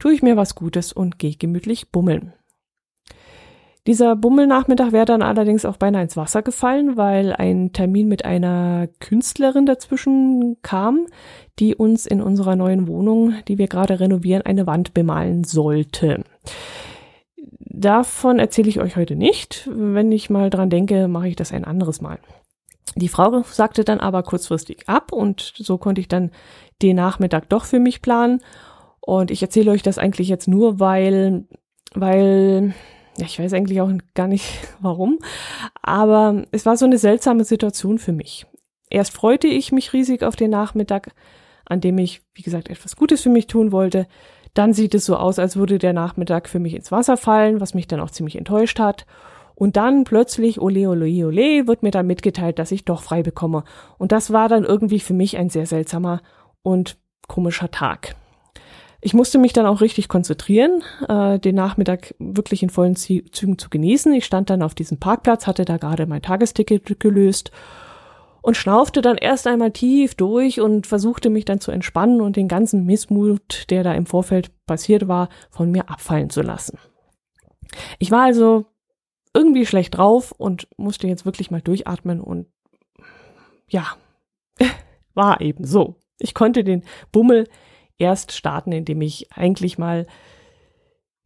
tue 0.00 0.12
ich 0.12 0.22
mir 0.22 0.36
was 0.36 0.56
Gutes 0.56 0.92
und 0.92 1.20
gehe 1.20 1.36
gemütlich 1.36 1.92
bummeln. 1.92 2.32
Dieser 3.86 4.14
Bummelnachmittag 4.14 4.92
wäre 4.92 5.06
dann 5.06 5.22
allerdings 5.22 5.64
auch 5.64 5.78
beinahe 5.78 6.02
ins 6.02 6.16
Wasser 6.16 6.42
gefallen, 6.42 6.96
weil 6.96 7.32
ein 7.32 7.72
Termin 7.72 8.08
mit 8.08 8.24
einer 8.24 8.88
Künstlerin 9.00 9.64
dazwischen 9.64 10.58
kam, 10.62 11.06
die 11.58 11.74
uns 11.74 12.04
in 12.04 12.20
unserer 12.20 12.56
neuen 12.56 12.86
Wohnung, 12.88 13.34
die 13.48 13.56
wir 13.56 13.68
gerade 13.68 13.98
renovieren, 13.98 14.42
eine 14.42 14.66
Wand 14.66 14.92
bemalen 14.92 15.44
sollte. 15.44 16.24
Davon 17.58 18.38
erzähle 18.38 18.68
ich 18.68 18.80
euch 18.80 18.96
heute 18.96 19.16
nicht. 19.16 19.68
Wenn 19.72 20.12
ich 20.12 20.28
mal 20.28 20.50
dran 20.50 20.68
denke, 20.68 21.08
mache 21.08 21.28
ich 21.28 21.36
das 21.36 21.52
ein 21.52 21.64
anderes 21.64 22.02
Mal. 22.02 22.18
Die 22.96 23.08
Frau 23.08 23.42
sagte 23.44 23.84
dann 23.84 24.00
aber 24.00 24.22
kurzfristig 24.22 24.88
ab 24.88 25.12
und 25.12 25.54
so 25.56 25.78
konnte 25.78 26.00
ich 26.00 26.08
dann 26.08 26.30
den 26.82 26.96
Nachmittag 26.96 27.48
doch 27.48 27.64
für 27.64 27.78
mich 27.78 28.02
planen. 28.02 28.40
Und 29.00 29.30
ich 29.30 29.40
erzähle 29.40 29.70
euch 29.70 29.82
das 29.82 29.96
eigentlich 29.96 30.28
jetzt 30.28 30.48
nur, 30.48 30.80
weil, 30.80 31.44
weil 31.94 32.74
ja, 33.16 33.26
ich 33.26 33.38
weiß 33.38 33.52
eigentlich 33.52 33.80
auch 33.80 33.90
gar 34.14 34.28
nicht 34.28 34.46
warum, 34.80 35.18
aber 35.82 36.44
es 36.50 36.66
war 36.66 36.76
so 36.76 36.84
eine 36.84 36.98
seltsame 36.98 37.44
Situation 37.44 37.98
für 37.98 38.12
mich. 38.12 38.46
Erst 38.88 39.12
freute 39.12 39.46
ich 39.46 39.72
mich 39.72 39.92
riesig 39.92 40.24
auf 40.24 40.36
den 40.36 40.50
Nachmittag, 40.50 41.12
an 41.64 41.80
dem 41.80 41.98
ich, 41.98 42.22
wie 42.34 42.42
gesagt, 42.42 42.68
etwas 42.68 42.96
Gutes 42.96 43.22
für 43.22 43.28
mich 43.28 43.46
tun 43.46 43.70
wollte. 43.70 44.06
Dann 44.54 44.72
sieht 44.72 44.94
es 44.94 45.06
so 45.06 45.16
aus, 45.16 45.38
als 45.38 45.56
würde 45.56 45.78
der 45.78 45.92
Nachmittag 45.92 46.48
für 46.48 46.58
mich 46.58 46.74
ins 46.74 46.90
Wasser 46.90 47.16
fallen, 47.16 47.60
was 47.60 47.74
mich 47.74 47.86
dann 47.86 48.00
auch 48.00 48.10
ziemlich 48.10 48.36
enttäuscht 48.36 48.80
hat. 48.80 49.06
Und 49.54 49.76
dann 49.76 50.02
plötzlich, 50.04 50.60
ole, 50.60 50.88
ole, 50.88 51.26
ole, 51.26 51.66
wird 51.68 51.82
mir 51.84 51.92
dann 51.92 52.06
mitgeteilt, 52.06 52.58
dass 52.58 52.72
ich 52.72 52.84
doch 52.84 53.02
frei 53.02 53.22
bekomme. 53.22 53.62
Und 53.98 54.10
das 54.10 54.32
war 54.32 54.48
dann 54.48 54.64
irgendwie 54.64 55.00
für 55.00 55.14
mich 55.14 55.36
ein 55.36 55.50
sehr 55.50 55.66
seltsamer 55.66 56.22
und 56.62 56.96
komischer 57.28 57.70
Tag. 57.70 58.16
Ich 59.02 59.14
musste 59.14 59.38
mich 59.38 59.52
dann 59.52 59.66
auch 59.66 59.80
richtig 59.80 60.08
konzentrieren, 60.08 60.82
äh, 61.08 61.38
den 61.38 61.54
Nachmittag 61.54 62.14
wirklich 62.18 62.62
in 62.62 62.70
vollen 62.70 62.96
Zügen 62.96 63.56
zu 63.58 63.70
genießen. 63.70 64.12
Ich 64.12 64.26
stand 64.26 64.50
dann 64.50 64.62
auf 64.62 64.74
diesem 64.74 64.98
Parkplatz, 64.98 65.46
hatte 65.46 65.64
da 65.64 65.78
gerade 65.78 66.06
mein 66.06 66.20
Tagesticket 66.20 67.00
gelöst 67.00 67.50
und 68.42 68.56
schnaufte 68.56 69.00
dann 69.00 69.16
erst 69.16 69.46
einmal 69.46 69.70
tief 69.70 70.14
durch 70.14 70.60
und 70.60 70.86
versuchte 70.86 71.30
mich 71.30 71.44
dann 71.44 71.60
zu 71.60 71.70
entspannen 71.70 72.20
und 72.20 72.36
den 72.36 72.48
ganzen 72.48 72.84
Missmut, 72.84 73.70
der 73.70 73.84
da 73.84 73.94
im 73.94 74.06
Vorfeld 74.06 74.50
passiert 74.66 75.08
war, 75.08 75.28
von 75.50 75.70
mir 75.70 75.88
abfallen 75.88 76.30
zu 76.30 76.42
lassen. 76.42 76.78
Ich 77.98 78.10
war 78.10 78.22
also 78.22 78.66
irgendwie 79.32 79.66
schlecht 79.66 79.96
drauf 79.96 80.32
und 80.32 80.68
musste 80.76 81.06
jetzt 81.06 81.24
wirklich 81.24 81.50
mal 81.50 81.62
durchatmen 81.62 82.20
und 82.20 82.46
ja, 83.68 83.86
war 85.14 85.40
eben 85.40 85.64
so. 85.64 85.96
Ich 86.18 86.34
konnte 86.34 86.64
den 86.64 86.82
Bummel 87.12 87.46
erst 88.00 88.32
starten, 88.32 88.72
indem 88.72 89.00
ich 89.02 89.28
eigentlich 89.32 89.78
mal 89.78 90.06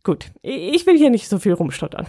gut, 0.02 0.30
ich 0.42 0.86
will 0.86 0.98
hier 0.98 1.10
nicht 1.10 1.28
so 1.28 1.38
viel 1.38 1.54
rumstottern. 1.54 2.06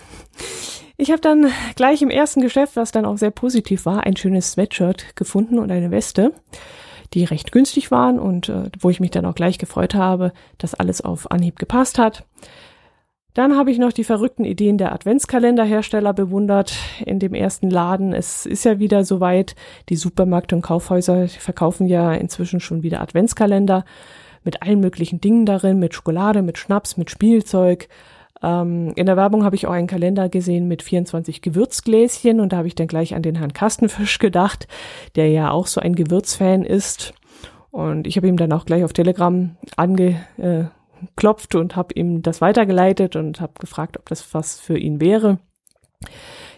Ich 0.97 1.11
habe 1.11 1.21
dann 1.21 1.51
gleich 1.75 2.01
im 2.01 2.09
ersten 2.09 2.41
Geschäft, 2.41 2.75
was 2.75 2.91
dann 2.91 3.05
auch 3.05 3.17
sehr 3.17 3.31
positiv 3.31 3.85
war, 3.85 4.05
ein 4.05 4.15
schönes 4.15 4.53
Sweatshirt 4.53 5.15
gefunden 5.15 5.59
und 5.59 5.71
eine 5.71 5.91
Weste, 5.91 6.33
die 7.13 7.25
recht 7.25 7.51
günstig 7.51 7.91
waren 7.91 8.19
und 8.19 8.49
äh, 8.49 8.69
wo 8.79 8.89
ich 8.89 8.99
mich 8.99 9.11
dann 9.11 9.25
auch 9.25 9.35
gleich 9.35 9.57
gefreut 9.57 9.93
habe, 9.93 10.31
dass 10.57 10.73
alles 10.73 11.01
auf 11.01 11.31
Anhieb 11.31 11.57
gepasst 11.57 11.97
hat. 11.97 12.25
Dann 13.33 13.57
habe 13.57 13.69
ich 13.69 13.77
noch 13.77 13.91
die 13.91 14.05
verrückten 14.05 14.45
Ideen 14.45 14.77
der 14.77 14.93
Adventskalenderhersteller 14.93 16.13
bewundert 16.13 16.73
in 17.05 17.19
dem 17.19 17.33
ersten 17.33 17.69
Laden. 17.69 18.13
Es 18.13 18.45
ist 18.45 18.63
ja 18.63 18.79
wieder 18.79 19.03
soweit. 19.03 19.55
Die 19.89 19.97
Supermärkte 19.97 20.55
und 20.55 20.61
Kaufhäuser 20.61 21.27
verkaufen 21.27 21.85
ja 21.85 22.13
inzwischen 22.13 22.61
schon 22.61 22.81
wieder 22.81 23.01
Adventskalender 23.01 23.83
mit 24.45 24.61
allen 24.61 24.79
möglichen 24.79 25.19
Dingen 25.19 25.45
darin, 25.45 25.79
mit 25.79 25.93
Schokolade, 25.93 26.41
mit 26.41 26.57
Schnaps, 26.57 26.95
mit 26.95 27.11
Spielzeug. 27.11 27.89
Ähm, 28.41 28.93
in 28.95 29.05
der 29.05 29.17
Werbung 29.17 29.43
habe 29.43 29.55
ich 29.55 29.67
auch 29.67 29.71
einen 29.71 29.87
Kalender 29.87 30.29
gesehen 30.29 30.67
mit 30.67 30.83
24 30.83 31.41
Gewürzgläschen 31.41 32.39
und 32.39 32.53
da 32.53 32.57
habe 32.57 32.67
ich 32.67 32.75
dann 32.75 32.87
gleich 32.87 33.15
an 33.15 33.23
den 33.23 33.35
Herrn 33.35 33.53
Kastenfisch 33.53 34.19
gedacht, 34.19 34.67
der 35.15 35.29
ja 35.29 35.51
auch 35.51 35.67
so 35.67 35.81
ein 35.81 35.95
Gewürzfan 35.95 36.63
ist. 36.63 37.13
Und 37.71 38.07
ich 38.07 38.15
habe 38.15 38.27
ihm 38.27 38.37
dann 38.37 38.53
auch 38.53 38.65
gleich 38.65 38.85
auf 38.85 38.93
Telegram 38.93 39.57
ange, 39.75 40.21
äh, 40.37 40.65
und 41.53 41.75
habe 41.75 41.93
ihm 41.93 42.21
das 42.21 42.39
weitergeleitet 42.39 43.15
und 43.15 43.41
habe 43.41 43.53
gefragt, 43.59 43.97
ob 43.97 44.07
das 44.07 44.33
was 44.33 44.59
für 44.59 44.77
ihn 44.77 45.01
wäre. 45.01 45.39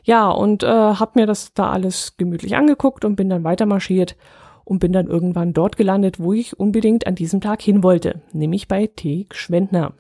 Ja, 0.03 0.29
und 0.29 0.63
äh, 0.63 0.67
habe 0.67 1.19
mir 1.19 1.25
das 1.25 1.53
da 1.53 1.71
alles 1.71 2.17
gemütlich 2.17 2.55
angeguckt 2.55 3.03
und 3.03 3.15
bin 3.15 3.29
dann 3.29 3.43
weitermarschiert 3.43 4.15
und 4.67 4.79
bin 4.79 4.91
dann 4.91 5.07
irgendwann 5.07 5.53
dort 5.53 5.77
gelandet, 5.77 6.19
wo 6.19 6.33
ich 6.33 6.59
unbedingt 6.59 7.07
an 7.07 7.15
diesem 7.15 7.39
Tag 7.39 7.61
hin 7.61 7.83
wollte, 7.83 8.21
nämlich 8.33 8.67
bei 8.67 8.87
T. 8.87 9.25
Schwendner. 9.31 9.93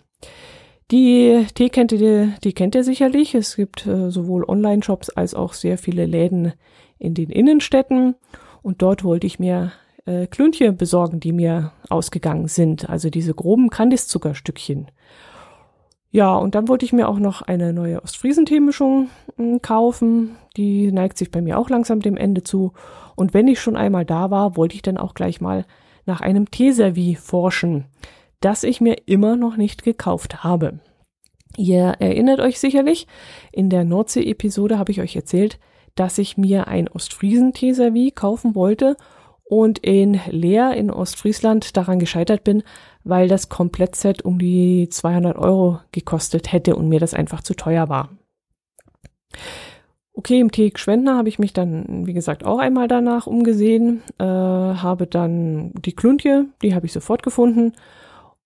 Die 0.91 1.45
Teekette, 1.55 1.97
die, 1.97 2.33
die 2.43 2.53
kennt 2.53 2.75
ihr 2.75 2.83
sicherlich. 2.83 3.33
Es 3.33 3.55
gibt 3.55 3.87
äh, 3.87 4.11
sowohl 4.11 4.43
Online-Shops 4.43 5.09
als 5.09 5.33
auch 5.33 5.53
sehr 5.53 5.77
viele 5.77 6.05
Läden 6.05 6.53
in 6.99 7.13
den 7.13 7.29
Innenstädten. 7.29 8.15
Und 8.61 8.81
dort 8.81 9.05
wollte 9.05 9.25
ich 9.27 9.39
mir 9.39 9.71
äh, 10.05 10.27
Klüntje 10.27 10.73
besorgen, 10.73 11.21
die 11.21 11.31
mir 11.31 11.71
ausgegangen 11.89 12.47
sind, 12.47 12.89
also 12.89 13.09
diese 13.09 13.33
groben 13.33 13.69
Kandiszuckerstückchen. 13.69 14.87
Ja, 16.09 16.35
und 16.35 16.55
dann 16.55 16.67
wollte 16.67 16.85
ich 16.85 16.93
mir 16.93 17.09
auch 17.09 17.19
noch 17.19 17.41
eine 17.41 17.73
neue 17.73 18.01
Ostfriesenteemischung 18.01 19.09
hm, 19.35 19.61
kaufen. 19.61 20.37
Die 20.55 20.91
neigt 20.91 21.17
sich 21.17 21.31
bei 21.31 21.41
mir 21.41 21.57
auch 21.59 21.69
langsam 21.69 21.99
dem 21.99 22.17
Ende 22.17 22.43
zu. 22.43 22.73
Und 23.15 23.33
wenn 23.33 23.47
ich 23.47 23.59
schon 23.59 23.75
einmal 23.75 24.05
da 24.05 24.31
war, 24.31 24.55
wollte 24.55 24.75
ich 24.75 24.81
dann 24.81 24.97
auch 24.97 25.13
gleich 25.13 25.41
mal 25.41 25.65
nach 26.05 26.21
einem 26.21 26.49
Teeservie 26.49 27.15
forschen, 27.15 27.85
das 28.39 28.63
ich 28.63 28.79
mir 28.79 28.95
immer 29.05 29.35
noch 29.35 29.57
nicht 29.57 29.83
gekauft 29.83 30.43
habe. 30.43 30.79
Ihr 31.57 31.95
erinnert 31.99 32.39
euch 32.39 32.59
sicherlich, 32.59 33.07
in 33.51 33.69
der 33.69 33.83
Nordsee-Episode 33.83 34.79
habe 34.79 34.91
ich 34.91 35.01
euch 35.01 35.15
erzählt, 35.15 35.59
dass 35.95 36.17
ich 36.19 36.37
mir 36.37 36.67
ein 36.67 36.87
Ostfriesen-Teeservie 36.87 38.11
kaufen 38.11 38.55
wollte 38.55 38.95
und 39.49 39.79
in 39.79 40.19
Leer 40.29 40.73
in 40.73 40.91
Ostfriesland 40.91 41.77
daran 41.77 41.99
gescheitert 41.99 42.43
bin, 42.43 42.63
weil 43.03 43.27
das 43.27 43.49
Komplettset 43.49 44.23
um 44.23 44.39
die 44.39 44.89
200 44.89 45.37
Euro 45.37 45.79
gekostet 45.91 46.51
hätte 46.51 46.75
und 46.75 46.89
mir 46.89 46.99
das 46.99 47.13
einfach 47.13 47.41
zu 47.41 47.55
teuer 47.55 47.89
war. 47.89 48.09
Okay, 50.13 50.39
im 50.39 50.51
Teg 50.51 50.79
Schwendner 50.79 51.15
habe 51.15 51.29
ich 51.29 51.37
mich 51.37 51.53
dann, 51.53 52.07
wie 52.07 52.13
gesagt, 52.13 52.43
auch 52.43 52.57
einmal 52.57 52.87
danach 52.87 53.27
umgesehen, 53.27 54.01
äh, 54.17 54.23
habe 54.23 55.05
dann 55.05 55.71
die 55.73 55.93
Kluntje, 55.93 56.47
die 56.63 56.73
habe 56.73 56.87
ich 56.87 56.91
sofort 56.93 57.21
gefunden. 57.21 57.73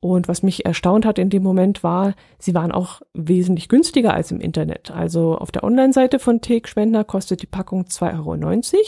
Und 0.01 0.27
was 0.27 0.43
mich 0.43 0.65
erstaunt 0.65 1.05
hat 1.05 1.19
in 1.19 1.29
dem 1.29 1.43
Moment 1.43 1.83
war, 1.83 2.15
sie 2.39 2.55
waren 2.55 2.71
auch 2.71 3.01
wesentlich 3.13 3.69
günstiger 3.69 4.13
als 4.13 4.31
im 4.31 4.41
Internet. 4.41 4.91
Also 4.91 5.37
auf 5.37 5.51
der 5.51 5.63
Online-Seite 5.63 6.19
von 6.19 6.41
Teg 6.41 6.67
Schwendner 6.67 7.03
kostet 7.03 7.41
die 7.41 7.47
Packung 7.47 7.83
2,90 7.83 8.15
Euro 8.17 8.83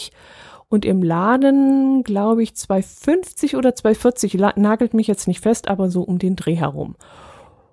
und 0.73 0.85
im 0.85 1.03
Laden, 1.03 2.01
glaube 2.01 2.41
ich, 2.41 2.53
2,50 2.53 3.55
oder 3.55 3.69
2,40, 3.69 4.59
nagelt 4.59 4.95
mich 4.95 5.05
jetzt 5.05 5.27
nicht 5.27 5.39
fest, 5.39 5.67
aber 5.67 5.91
so 5.91 6.01
um 6.01 6.17
den 6.17 6.35
Dreh 6.35 6.55
herum. 6.55 6.95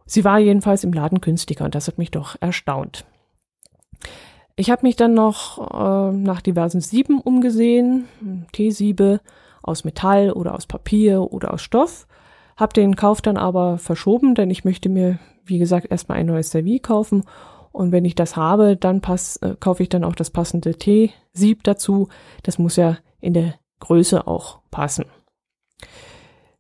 Sie 0.05 0.23
war 0.23 0.39
jedenfalls 0.39 0.85
im 0.85 0.93
Laden 0.93 1.23
günstiger 1.23 1.65
und 1.65 1.75
das 1.75 1.89
hat 1.89 1.97
mich 1.97 2.11
doch 2.11 2.37
erstaunt. 2.41 3.07
Ich 4.55 4.71
habe 4.71 4.83
mich 4.83 4.97
dann 4.97 5.15
noch 5.15 5.71
äh, 5.73 6.13
nach 6.13 6.43
diversen 6.43 6.83
Sieben 6.83 7.23
umgesehen, 7.23 8.05
Teesiebe 8.53 9.21
aus 9.63 9.85
Metall 9.85 10.31
oder 10.31 10.55
aus 10.55 10.67
Papier 10.67 11.33
oder 11.33 11.55
aus 11.55 11.63
Stoff, 11.63 12.07
habe 12.59 12.75
den 12.75 12.97
Kauf 12.97 13.23
dann 13.23 13.39
aber 13.39 13.79
verschoben, 13.79 14.35
denn 14.35 14.51
ich 14.51 14.67
möchte 14.67 14.91
mir, 14.91 15.19
wie 15.47 15.59
gesagt, 15.59 15.91
erstmal 15.91 16.19
ein 16.19 16.27
neues 16.27 16.51
Servie 16.51 16.81
kaufen 16.81 17.25
und 17.73 17.93
wenn 17.93 18.05
ich 18.05 18.15
das 18.15 18.37
habe, 18.37 18.77
dann 18.77 19.01
pass, 19.01 19.37
äh, 19.39 19.55
kaufe 19.59 19.83
ich 19.83 19.89
dann 19.89 20.05
auch 20.05 20.15
das 20.15 20.31
passende 20.31 20.75
Teesieb 20.75 21.63
dazu. 21.63 22.09
Das 22.43 22.59
muss 22.59 22.77
ja 22.77 22.99
in 23.21 23.35
der 23.35 23.55
Größe 23.81 24.27
auch 24.27 24.61
passen. 24.71 25.05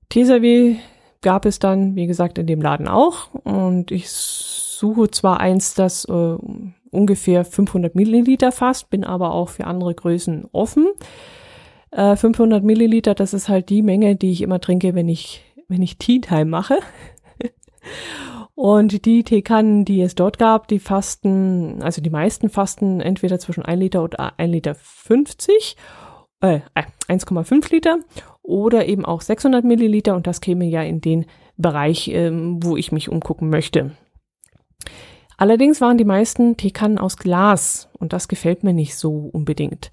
Teeservie 0.08 0.78
gab 1.22 1.44
es 1.44 1.58
dann, 1.58 1.94
wie 1.96 2.06
gesagt, 2.06 2.38
in 2.38 2.46
dem 2.46 2.62
Laden 2.62 2.88
auch. 2.88 3.34
Und 3.34 3.90
ich 3.90 4.10
suche 4.10 5.10
zwar 5.10 5.40
eins, 5.40 5.74
das 5.74 6.04
äh, 6.06 6.36
ungefähr 6.90 7.44
500 7.44 7.94
Milliliter 7.94 8.52
fasst, 8.52 8.90
bin 8.90 9.04
aber 9.04 9.32
auch 9.32 9.50
für 9.50 9.66
andere 9.66 9.94
Größen 9.94 10.48
offen. 10.52 10.88
Äh, 11.90 12.16
500 12.16 12.64
Milliliter, 12.64 13.14
das 13.14 13.34
ist 13.34 13.48
halt 13.48 13.68
die 13.68 13.82
Menge, 13.82 14.16
die 14.16 14.32
ich 14.32 14.42
immer 14.42 14.60
trinke, 14.60 14.94
wenn 14.94 15.08
ich, 15.08 15.42
wenn 15.68 15.82
ich 15.82 15.98
Tea 15.98 16.20
Time 16.20 16.46
mache. 16.46 16.78
Und 18.60 19.06
die 19.06 19.24
Teekannen, 19.24 19.86
die 19.86 20.02
es 20.02 20.14
dort 20.14 20.38
gab, 20.38 20.68
die 20.68 20.80
fasten, 20.80 21.82
also 21.82 22.02
die 22.02 22.10
meisten 22.10 22.50
fasten 22.50 23.00
entweder 23.00 23.38
zwischen 23.38 23.64
1 23.64 23.80
Liter 23.80 24.02
oder 24.02 24.38
1 24.38 24.52
Liter 24.52 24.74
50, 24.74 25.78
äh, 26.42 26.60
1,5 27.08 27.72
Liter 27.72 28.00
oder 28.42 28.86
eben 28.86 29.06
auch 29.06 29.22
600 29.22 29.64
Milliliter 29.64 30.14
und 30.14 30.26
das 30.26 30.42
käme 30.42 30.66
ja 30.66 30.82
in 30.82 31.00
den 31.00 31.24
Bereich, 31.56 32.08
ähm, 32.08 32.62
wo 32.62 32.76
ich 32.76 32.92
mich 32.92 33.08
umgucken 33.08 33.48
möchte. 33.48 33.92
Allerdings 35.38 35.80
waren 35.80 35.96
die 35.96 36.04
meisten 36.04 36.58
Teekannen 36.58 36.98
aus 36.98 37.16
Glas 37.16 37.88
und 37.98 38.12
das 38.12 38.28
gefällt 38.28 38.62
mir 38.62 38.74
nicht 38.74 38.94
so 38.94 39.30
unbedingt. 39.32 39.90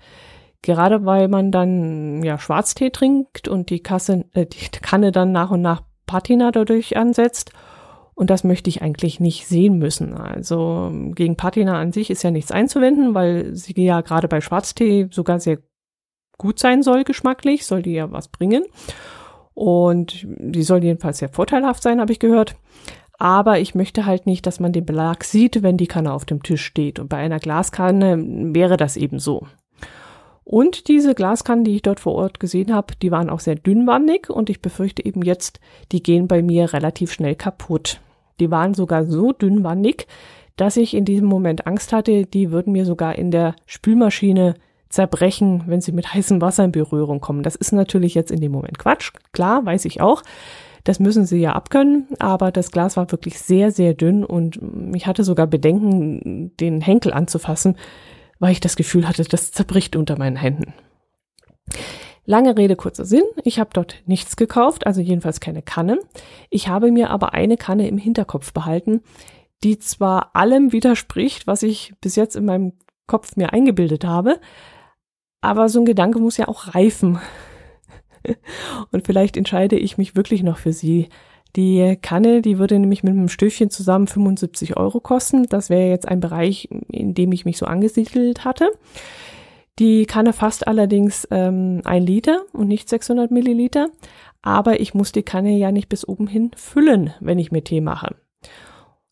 Gerade 0.61 1.05
weil 1.05 1.29
man 1.29 1.53
dann 1.53 2.21
ja 2.21 2.37
Schwarztee 2.37 2.89
trinkt 2.89 3.47
und 3.47 3.69
die, 3.69 3.79
Kasse, 3.79 4.25
äh, 4.33 4.45
die 4.45 4.67
Kanne 4.81 5.13
dann 5.13 5.31
nach 5.31 5.51
und 5.51 5.61
nach 5.61 5.83
Patina 6.05 6.51
dadurch 6.51 6.97
ansetzt 6.97 7.53
und 8.17 8.31
das 8.31 8.43
möchte 8.43 8.67
ich 8.67 8.81
eigentlich 8.81 9.19
nicht 9.19 9.45
sehen 9.45 9.77
müssen. 9.77 10.15
Also 10.15 10.91
gegen 11.13 11.35
Patina 11.35 11.79
an 11.79 11.91
sich 11.91 12.09
ist 12.09 12.23
ja 12.23 12.31
nichts 12.31 12.51
einzuwenden, 12.51 13.13
weil 13.13 13.55
sie 13.55 13.79
ja 13.79 14.01
gerade 14.01 14.27
bei 14.27 14.41
Schwarztee 14.41 15.07
sogar 15.11 15.39
sehr 15.39 15.59
gut 16.39 16.57
sein 16.57 16.81
soll, 16.81 17.03
geschmacklich, 17.03 17.67
soll 17.67 17.83
die 17.83 17.93
ja 17.93 18.11
was 18.11 18.27
bringen. 18.27 18.63
Und 19.53 20.25
die 20.27 20.63
soll 20.63 20.83
jedenfalls 20.83 21.19
sehr 21.19 21.29
vorteilhaft 21.29 21.83
sein, 21.83 22.01
habe 22.01 22.11
ich 22.11 22.17
gehört. 22.17 22.55
Aber 23.19 23.59
ich 23.59 23.75
möchte 23.75 24.07
halt 24.07 24.25
nicht, 24.25 24.47
dass 24.47 24.59
man 24.59 24.71
den 24.71 24.87
Belag 24.87 25.23
sieht, 25.23 25.61
wenn 25.61 25.77
die 25.77 25.85
Kanne 25.85 26.11
auf 26.11 26.25
dem 26.25 26.41
Tisch 26.41 26.65
steht. 26.65 26.97
Und 26.97 27.09
bei 27.09 27.17
einer 27.17 27.39
Glaskanne 27.39 28.17
wäre 28.55 28.77
das 28.77 28.97
eben 28.97 29.19
so. 29.19 29.45
Und 30.43 30.87
diese 30.87 31.13
Glaskannen, 31.13 31.65
die 31.65 31.75
ich 31.75 31.81
dort 31.83 31.99
vor 31.99 32.15
Ort 32.15 32.39
gesehen 32.39 32.73
habe, 32.73 32.95
die 32.99 33.11
waren 33.11 33.29
auch 33.29 33.41
sehr 33.41 33.55
dünnwandig 33.55 34.31
und 34.31 34.49
ich 34.49 34.59
befürchte 34.59 35.05
eben 35.05 35.21
jetzt, 35.21 35.59
die 35.91 36.01
gehen 36.01 36.27
bei 36.27 36.41
mir 36.41 36.73
relativ 36.73 37.11
schnell 37.11 37.35
kaputt. 37.35 37.99
Die 38.39 38.51
waren 38.51 38.73
sogar 38.73 39.05
so 39.05 39.31
dünnwandig, 39.31 40.07
dass 40.55 40.77
ich 40.77 40.93
in 40.93 41.05
diesem 41.05 41.27
Moment 41.27 41.67
Angst 41.67 41.93
hatte, 41.93 42.25
die 42.25 42.51
würden 42.51 42.73
mir 42.73 42.85
sogar 42.85 43.15
in 43.15 43.31
der 43.31 43.55
Spülmaschine 43.65 44.55
zerbrechen, 44.89 45.63
wenn 45.67 45.81
sie 45.81 45.91
mit 45.91 46.13
heißem 46.13 46.41
Wasser 46.41 46.65
in 46.65 46.71
Berührung 46.71 47.21
kommen. 47.21 47.43
Das 47.43 47.55
ist 47.55 47.71
natürlich 47.71 48.15
jetzt 48.15 48.31
in 48.31 48.41
dem 48.41 48.51
Moment 48.51 48.79
Quatsch. 48.79 49.11
Klar, 49.31 49.65
weiß 49.65 49.85
ich 49.85 50.01
auch. 50.01 50.23
Das 50.83 50.99
müssen 50.99 51.25
sie 51.25 51.39
ja 51.39 51.51
abkönnen, 51.51 52.07
aber 52.17 52.49
das 52.49 52.71
Glas 52.71 52.95
war 52.95 53.11
wirklich 53.11 53.39
sehr, 53.39 53.71
sehr 53.71 53.93
dünn 53.93 54.23
und 54.23 54.57
ich 54.95 55.05
hatte 55.05 55.25
sogar 55.25 55.45
Bedenken, 55.45 56.55
den 56.61 56.79
Henkel 56.79 57.11
anzufassen, 57.11 57.75
weil 58.39 58.53
ich 58.53 58.61
das 58.61 58.77
Gefühl 58.77 59.05
hatte, 59.05 59.25
das 59.25 59.51
zerbricht 59.51 59.97
unter 59.97 60.17
meinen 60.17 60.37
Händen. 60.37 60.73
Lange 62.29 62.57
Rede, 62.57 62.75
kurzer 62.75 63.05
Sinn. 63.05 63.23
Ich 63.45 63.57
habe 63.57 63.69
dort 63.71 64.03
nichts 64.05 64.35
gekauft, 64.35 64.85
also 64.85 64.99
jedenfalls 64.99 65.39
keine 65.39 65.61
Kanne. 65.61 65.97
Ich 66.49 66.67
habe 66.67 66.91
mir 66.91 67.09
aber 67.09 67.33
eine 67.33 67.55
Kanne 67.55 67.87
im 67.87 67.97
Hinterkopf 67.97 68.51
behalten, 68.51 69.01
die 69.63 69.79
zwar 69.79 70.35
allem 70.35 70.73
widerspricht, 70.73 71.47
was 71.47 71.63
ich 71.63 71.93
bis 72.01 72.17
jetzt 72.17 72.35
in 72.35 72.43
meinem 72.43 72.73
Kopf 73.07 73.37
mir 73.37 73.53
eingebildet 73.53 74.03
habe, 74.03 74.41
Aber 75.39 75.69
so 75.69 75.79
ein 75.79 75.85
Gedanke 75.85 76.19
muss 76.19 76.35
ja 76.35 76.49
auch 76.49 76.75
reifen. 76.75 77.17
Und 78.91 79.05
vielleicht 79.05 79.37
entscheide 79.37 79.77
ich 79.77 79.97
mich 79.97 80.17
wirklich 80.17 80.43
noch 80.43 80.57
für 80.57 80.73
sie. 80.73 81.07
Die 81.55 81.97
Kanne, 82.01 82.41
die 82.41 82.59
würde 82.59 82.77
nämlich 82.77 83.03
mit 83.03 83.13
einem 83.13 83.29
Stöfchen 83.29 83.69
zusammen 83.69 84.07
75 84.07 84.75
Euro 84.75 84.99
kosten. 84.99 85.47
Das 85.47 85.69
wäre 85.69 85.89
jetzt 85.89 86.09
ein 86.09 86.19
Bereich, 86.19 86.67
in 86.91 87.13
dem 87.13 87.31
ich 87.31 87.45
mich 87.45 87.57
so 87.57 87.65
angesiedelt 87.65 88.43
hatte. 88.43 88.69
Die 89.79 90.05
Kanne 90.05 90.33
fasst 90.33 90.67
allerdings 90.67 91.27
ähm, 91.29 91.81
ein 91.85 92.03
Liter 92.03 92.41
und 92.53 92.67
nicht 92.67 92.89
600 92.89 93.29
Milliliter. 93.31 93.89
Aber 94.41 94.79
ich 94.79 94.93
muss 94.93 95.11
die 95.11 95.23
Kanne 95.23 95.51
ja 95.57 95.71
nicht 95.71 95.89
bis 95.89 96.07
oben 96.07 96.27
hin 96.27 96.51
füllen, 96.55 97.13
wenn 97.19 97.39
ich 97.39 97.51
mir 97.51 97.63
Tee 97.63 97.81
mache. 97.81 98.15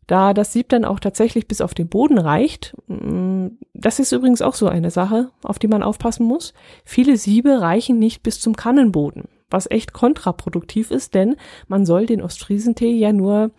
Da 0.08 0.34
das 0.34 0.54
Sieb 0.54 0.70
dann 0.70 0.86
auch 0.86 1.00
tatsächlich 1.00 1.48
bis 1.48 1.62
auf 1.62 1.74
den 1.74 1.90
Boden 1.90 2.20
reicht, 2.20 2.76
mm, 2.88 3.48
das 3.74 4.00
ist 4.00 4.12
übrigens 4.12 4.42
auch 4.42 4.54
so 4.54 4.68
eine 4.68 4.92
Sache, 4.92 5.32
auf 5.44 5.58
die 5.58 5.68
man 5.68 5.84
aufpassen 5.84 6.26
muss. 6.26 6.54
Viele 6.84 7.18
Siebe 7.18 7.62
reichen 7.62 7.98
nicht 7.98 8.22
bis 8.22 8.40
zum 8.40 8.56
Kannenboden, 8.56 9.24
was 9.50 9.70
echt 9.70 9.94
kontraproduktiv 9.94 10.92
ist, 10.92 11.16
denn 11.16 11.36
man 11.68 11.86
soll 11.86 12.06
den 12.06 12.22
Ostfriesentee 12.22 12.92
ja 12.92 13.14
nur 13.14 13.52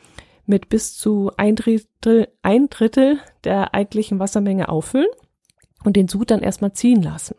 mit 0.46 0.68
bis 0.68 0.96
zu 0.96 1.32
ein 1.36 1.56
Drittel, 1.56 2.28
ein 2.42 2.68
Drittel 2.68 3.18
der 3.42 3.74
eigentlichen 3.74 4.20
Wassermenge 4.20 4.68
auffüllen 4.68 5.08
und 5.86 5.96
den 5.96 6.08
Sud 6.08 6.30
dann 6.30 6.40
erstmal 6.40 6.72
ziehen 6.72 7.02
lassen. 7.02 7.36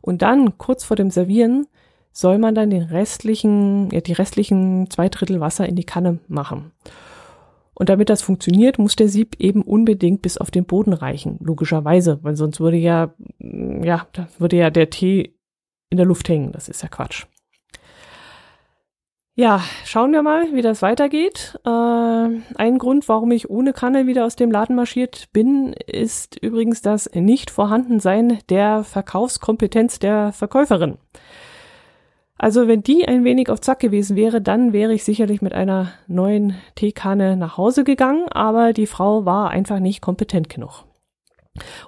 Und 0.00 0.22
dann, 0.22 0.58
kurz 0.58 0.84
vor 0.84 0.96
dem 0.96 1.10
Servieren, 1.10 1.66
soll 2.12 2.38
man 2.38 2.54
dann 2.54 2.70
den 2.70 2.82
restlichen, 2.82 3.90
ja, 3.90 4.00
die 4.00 4.12
restlichen 4.12 4.90
zwei 4.90 5.08
Drittel 5.08 5.40
Wasser 5.40 5.68
in 5.68 5.76
die 5.76 5.84
Kanne 5.84 6.18
machen. 6.28 6.72
Und 7.74 7.88
damit 7.88 8.10
das 8.10 8.22
funktioniert, 8.22 8.78
muss 8.78 8.96
der 8.96 9.08
Sieb 9.08 9.36
eben 9.38 9.62
unbedingt 9.62 10.20
bis 10.20 10.36
auf 10.36 10.50
den 10.50 10.64
Boden 10.64 10.92
reichen, 10.92 11.38
logischerweise, 11.40 12.18
weil 12.22 12.36
sonst 12.36 12.58
würde 12.58 12.76
ja, 12.76 13.14
ja, 13.38 14.06
würde 14.38 14.56
ja 14.56 14.70
der 14.70 14.90
Tee 14.90 15.34
in 15.88 15.96
der 15.96 16.06
Luft 16.06 16.28
hängen. 16.28 16.52
Das 16.52 16.68
ist 16.68 16.82
ja 16.82 16.88
Quatsch. 16.88 17.26
Ja, 19.40 19.62
schauen 19.84 20.10
wir 20.10 20.24
mal, 20.24 20.52
wie 20.52 20.62
das 20.62 20.82
weitergeht. 20.82 21.60
Äh, 21.64 21.68
ein 21.68 22.78
Grund, 22.78 23.08
warum 23.08 23.30
ich 23.30 23.48
ohne 23.48 23.72
Kanne 23.72 24.08
wieder 24.08 24.26
aus 24.26 24.34
dem 24.34 24.50
Laden 24.50 24.74
marschiert 24.74 25.28
bin, 25.32 25.74
ist 25.86 26.42
übrigens 26.42 26.82
das 26.82 27.08
Nicht-Vorhandensein 27.14 28.40
der 28.48 28.82
Verkaufskompetenz 28.82 30.00
der 30.00 30.32
Verkäuferin. 30.32 30.98
Also 32.36 32.66
wenn 32.66 32.82
die 32.82 33.06
ein 33.06 33.22
wenig 33.22 33.48
auf 33.48 33.60
Zack 33.60 33.78
gewesen 33.78 34.16
wäre, 34.16 34.40
dann 34.40 34.72
wäre 34.72 34.92
ich 34.92 35.04
sicherlich 35.04 35.40
mit 35.40 35.52
einer 35.52 35.92
neuen 36.08 36.56
Teekanne 36.74 37.36
nach 37.36 37.56
Hause 37.56 37.84
gegangen, 37.84 38.28
aber 38.30 38.72
die 38.72 38.88
Frau 38.88 39.24
war 39.24 39.50
einfach 39.50 39.78
nicht 39.78 40.00
kompetent 40.00 40.48
genug. 40.48 40.84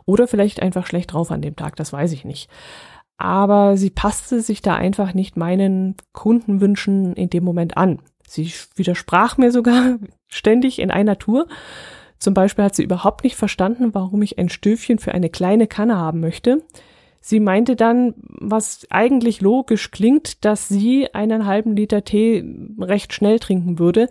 Oder 0.05 0.29
vielleicht 0.29 0.63
einfach 0.63 0.87
schlecht 0.87 1.15
drauf 1.15 1.33
an 1.33 1.43
dem 1.43 1.57
Tag, 1.57 1.75
das 1.75 1.93
weiß 1.93 2.13
ich 2.13 2.25
nicht. 2.25 2.49
Aber 3.20 3.76
sie 3.76 3.90
passte 3.90 4.40
sich 4.40 4.62
da 4.62 4.76
einfach 4.76 5.12
nicht 5.12 5.37
meinen 5.37 5.94
Kundenwünschen 6.14 7.12
in 7.12 7.28
dem 7.28 7.44
Moment 7.44 7.76
an. 7.76 7.98
Sie 8.26 8.50
widersprach 8.76 9.37
mir 9.37 9.52
sogar 9.52 9.98
ständig 10.28 10.78
in 10.78 10.90
einer 10.90 11.18
Tour. 11.18 11.46
Zum 12.18 12.33
Beispiel 12.33 12.64
hat 12.64 12.74
sie 12.74 12.83
überhaupt 12.83 13.22
nicht 13.22 13.37
verstanden, 13.37 13.92
warum 13.92 14.22
ich 14.22 14.38
ein 14.38 14.48
Stöfchen 14.48 14.98
für 14.98 15.12
eine 15.12 15.28
kleine 15.28 15.66
Kanne 15.66 15.98
haben 15.98 16.20
möchte. 16.20 16.62
Sie 17.20 17.40
meinte 17.40 17.76
dann, 17.76 18.14
was 18.16 18.87
eigentlich 18.88 19.42
logisch 19.42 19.90
klingt, 19.90 20.46
dass 20.46 20.68
sie 20.68 21.12
einen 21.12 21.44
halben 21.44 21.76
Liter 21.76 22.04
Tee 22.04 22.42
recht 22.78 23.12
schnell 23.12 23.38
trinken 23.38 23.78
würde, 23.78 24.09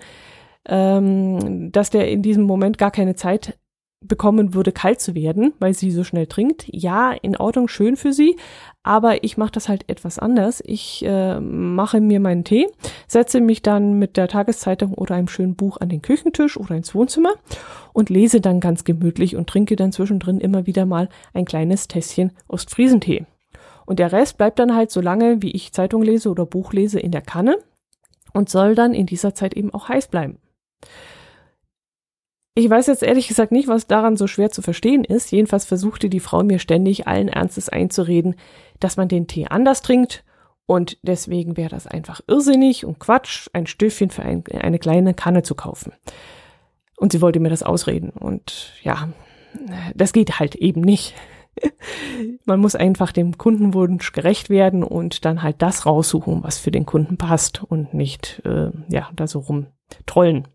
ähm, 0.67 1.71
dass 1.71 1.89
der 1.89 2.11
in 2.11 2.21
diesem 2.21 2.43
Moment 2.43 2.77
gar 2.77 2.91
keine 2.91 3.15
Zeit 3.15 3.57
bekommen 4.01 4.53
würde, 4.53 4.71
kalt 4.71 5.01
zu 5.01 5.13
werden, 5.13 5.53
weil 5.59 5.73
sie 5.73 5.91
so 5.91 6.03
schnell 6.03 6.27
trinkt. 6.27 6.65
Ja, 6.67 7.11
in 7.11 7.35
Ordnung, 7.35 7.67
schön 7.67 7.97
für 7.97 8.13
sie, 8.13 8.37
aber 8.81 9.23
ich 9.23 9.37
mache 9.37 9.51
das 9.51 9.67
halt 9.67 9.89
etwas 9.89 10.19
anders. 10.19 10.63
Ich 10.65 11.03
äh, 11.05 11.39
mache 11.39 11.99
mir 11.99 12.19
meinen 12.19 12.45
Tee, 12.45 12.67
setze 13.07 13.41
mich 13.41 13.61
dann 13.61 13.99
mit 13.99 14.15
der 14.15 14.29
Tageszeitung 14.29 14.93
oder 14.93 15.15
einem 15.15 15.27
schönen 15.27 15.55
Buch 15.55 15.77
an 15.81 15.89
den 15.89 16.01
Küchentisch 16.01 16.55
oder 16.57 16.75
ins 16.75 16.95
Wohnzimmer 16.95 17.33
und 17.91 18.09
lese 18.09 18.39
dann 18.39 18.61
ganz 18.61 18.85
gemütlich 18.85 19.35
und 19.35 19.47
trinke 19.47 19.75
dann 19.75 19.91
zwischendrin 19.91 20.39
immer 20.39 20.65
wieder 20.65 20.85
mal 20.85 21.09
ein 21.33 21.45
kleines 21.45 21.89
Tässchen 21.89 22.31
Ostfriesentee. 22.47 23.25
Und 23.85 23.99
der 23.99 24.11
Rest 24.11 24.37
bleibt 24.37 24.59
dann 24.59 24.75
halt 24.75 24.91
so 24.91 25.01
lange, 25.01 25.41
wie 25.41 25.51
ich 25.51 25.73
Zeitung 25.73 26.03
lese 26.03 26.29
oder 26.29 26.45
Buch 26.45 26.71
lese, 26.73 26.99
in 26.99 27.11
der 27.11 27.21
Kanne 27.21 27.57
und 28.33 28.49
soll 28.49 28.75
dann 28.75 28.93
in 28.93 29.07
dieser 29.07 29.33
Zeit 29.33 29.55
eben 29.55 29.73
auch 29.73 29.89
heiß 29.89 30.07
bleiben. 30.07 30.37
Ich 32.55 32.69
weiß 32.69 32.87
jetzt 32.87 33.03
ehrlich 33.03 33.27
gesagt 33.27 33.51
nicht, 33.51 33.67
was 33.67 33.87
daran 33.87 34.17
so 34.17 34.27
schwer 34.27 34.49
zu 34.49 34.61
verstehen 34.61 35.03
ist. 35.03 35.31
Jedenfalls 35.31 35.65
versuchte 35.65 36.09
die 36.09 36.19
Frau 36.19 36.43
mir 36.43 36.59
ständig 36.59 37.07
allen 37.07 37.29
Ernstes 37.29 37.69
einzureden, 37.69 38.35
dass 38.79 38.97
man 38.97 39.07
den 39.07 39.27
Tee 39.27 39.47
anders 39.47 39.81
trinkt 39.81 40.23
und 40.69 40.99
deswegen 41.01 41.57
wäre 41.57 41.69
das 41.69 41.87
einfach 41.87 42.21
irrsinnig 42.27 42.85
und 42.85 42.99
Quatsch, 42.99 43.49
ein 43.53 43.65
Stöfchen 43.65 44.11
für 44.11 44.21
ein, 44.21 44.43
eine 44.53 44.77
kleine 44.77 45.15
Kanne 45.15 45.41
zu 45.41 45.55
kaufen. 45.55 45.93
Und 46.95 47.11
sie 47.11 47.21
wollte 47.21 47.39
mir 47.39 47.49
das 47.49 47.63
ausreden 47.63 48.11
und 48.11 48.73
ja, 48.83 49.09
das 49.95 50.13
geht 50.13 50.39
halt 50.39 50.53
eben 50.53 50.81
nicht. 50.81 51.15
Man 52.45 52.59
muss 52.59 52.75
einfach 52.75 53.11
dem 53.11 53.39
Kundenwunsch 53.39 54.11
gerecht 54.11 54.51
werden 54.51 54.83
und 54.83 55.25
dann 55.25 55.41
halt 55.41 55.63
das 55.63 55.87
raussuchen, 55.87 56.43
was 56.43 56.59
für 56.59 56.69
den 56.69 56.85
Kunden 56.85 57.17
passt 57.17 57.63
und 57.63 57.95
nicht 57.95 58.39
äh, 58.45 58.69
ja 58.89 59.09
da 59.15 59.25
so 59.25 59.39
rumtrollen. 59.39 60.47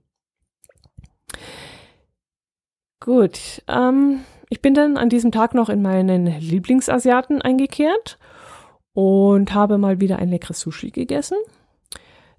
Gut, 3.05 3.63
ähm, 3.69 4.21
ich 4.49 4.63
bin 4.63 4.73
dann 4.73 4.97
an 4.97 5.11
diesem 5.11 5.31
Tag 5.31 5.53
noch 5.53 5.69
in 5.69 5.83
meinen 5.83 6.25
Lieblingsasiaten 6.25 7.43
eingekehrt 7.43 8.19
und 8.95 9.53
habe 9.53 9.77
mal 9.77 10.01
wieder 10.01 10.19
ein 10.19 10.31
leckeres 10.31 10.61
Sushi 10.61 10.91
gegessen. 10.91 11.37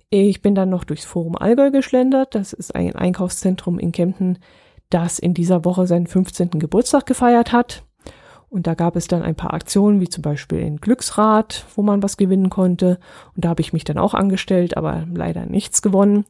Ich 0.10 0.42
bin 0.42 0.56
dann 0.56 0.72
noch 0.72 0.84
durchs 0.84 1.06
Forum 1.06 1.36
Allgäu 1.36 1.70
geschlendert. 1.70 2.34
Das 2.34 2.52
ist 2.52 2.74
ein 2.74 2.96
Einkaufszentrum 2.96 3.78
in 3.78 3.92
Kempten, 3.92 4.40
das 4.90 5.20
in 5.20 5.36
dieser 5.36 5.66
Woche 5.66 5.86
seinen 5.86 6.08
15. 6.08 6.50
Geburtstag 6.58 7.06
gefeiert 7.06 7.52
hat. 7.52 7.84
Und 8.50 8.66
da 8.66 8.74
gab 8.74 8.96
es 8.96 9.08
dann 9.08 9.22
ein 9.22 9.36
paar 9.36 9.54
Aktionen, 9.54 10.02
wie 10.02 10.10
zum 10.10 10.24
Beispiel 10.24 10.66
ein 10.66 10.78
Glücksrad, 10.78 11.64
wo 11.76 11.84
man 11.84 12.02
was 12.02 12.18
gewinnen 12.18 12.50
konnte. 12.50 12.98
Und 13.36 13.46
da 13.46 13.50
habe 13.50 13.62
ich 13.62 13.72
mich 13.72 13.84
dann 13.84 14.00
auch 14.00 14.16
angestellt, 14.16 14.78
aber 14.78 15.06
leider 15.14 15.46
nichts 15.46 15.84
gewonnen. 15.84 16.26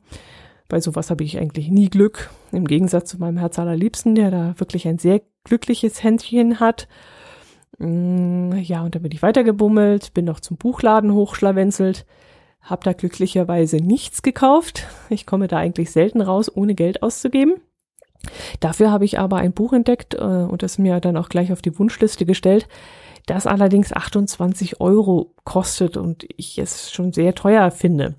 Bei 0.68 0.80
sowas 0.80 1.12
habe 1.12 1.24
ich 1.24 1.38
eigentlich 1.38 1.70
nie 1.70 1.90
Glück. 1.90 2.30
Im 2.52 2.66
Gegensatz 2.66 3.10
zu 3.10 3.20
meinem 3.20 3.38
Herz 3.38 3.60
allerliebsten, 3.60 4.16
der 4.16 4.32
da 4.32 4.56
wirklich 4.58 4.88
ein 4.88 4.98
sehr 4.98 5.22
glückliches 5.44 6.04
Händchen 6.04 6.60
hat. 6.60 6.88
Mm, 7.78 8.54
ja, 8.54 8.84
und 8.84 8.96
dann 8.96 9.04
bin 9.04 9.12
ich 9.12 9.22
weitergebummelt, 9.22 10.14
bin 10.14 10.26
noch 10.26 10.40
zum 10.40 10.58
Buchladen 10.58 11.14
hochschlawenzelt, 11.14 12.06
habe 12.62 12.84
da 12.84 12.94
glücklicherweise 12.94 13.78
nichts 13.78 14.22
gekauft. 14.22 14.88
Ich 15.10 15.26
komme 15.26 15.48
da 15.48 15.58
eigentlich 15.58 15.92
selten 15.92 16.22
raus, 16.22 16.52
ohne 16.54 16.74
Geld 16.74 17.04
auszugeben. 17.04 17.56
Dafür 18.60 18.92
habe 18.92 19.06
ich 19.06 19.20
aber 19.20 19.38
ein 19.38 19.54
Buch 19.54 19.74
entdeckt 19.74 20.16
äh, 20.16 20.18
und 20.18 20.64
das 20.64 20.80
mir 20.80 21.00
dann 21.00 21.18
auch 21.18 21.30
gleich 21.30 21.52
auf 21.52 21.62
die 21.62 21.78
Wunschliste 21.78 22.26
gestellt, 22.26 22.68
das 23.28 23.46
allerdings 23.46 23.94
28 23.94 24.82
Euro 24.82 25.34
kostet 25.44 25.98
und 25.98 26.26
ich 26.38 26.58
es 26.58 26.92
schon 26.92 27.12
sehr 27.12 27.36
teuer 27.36 27.70
finde. 27.72 28.16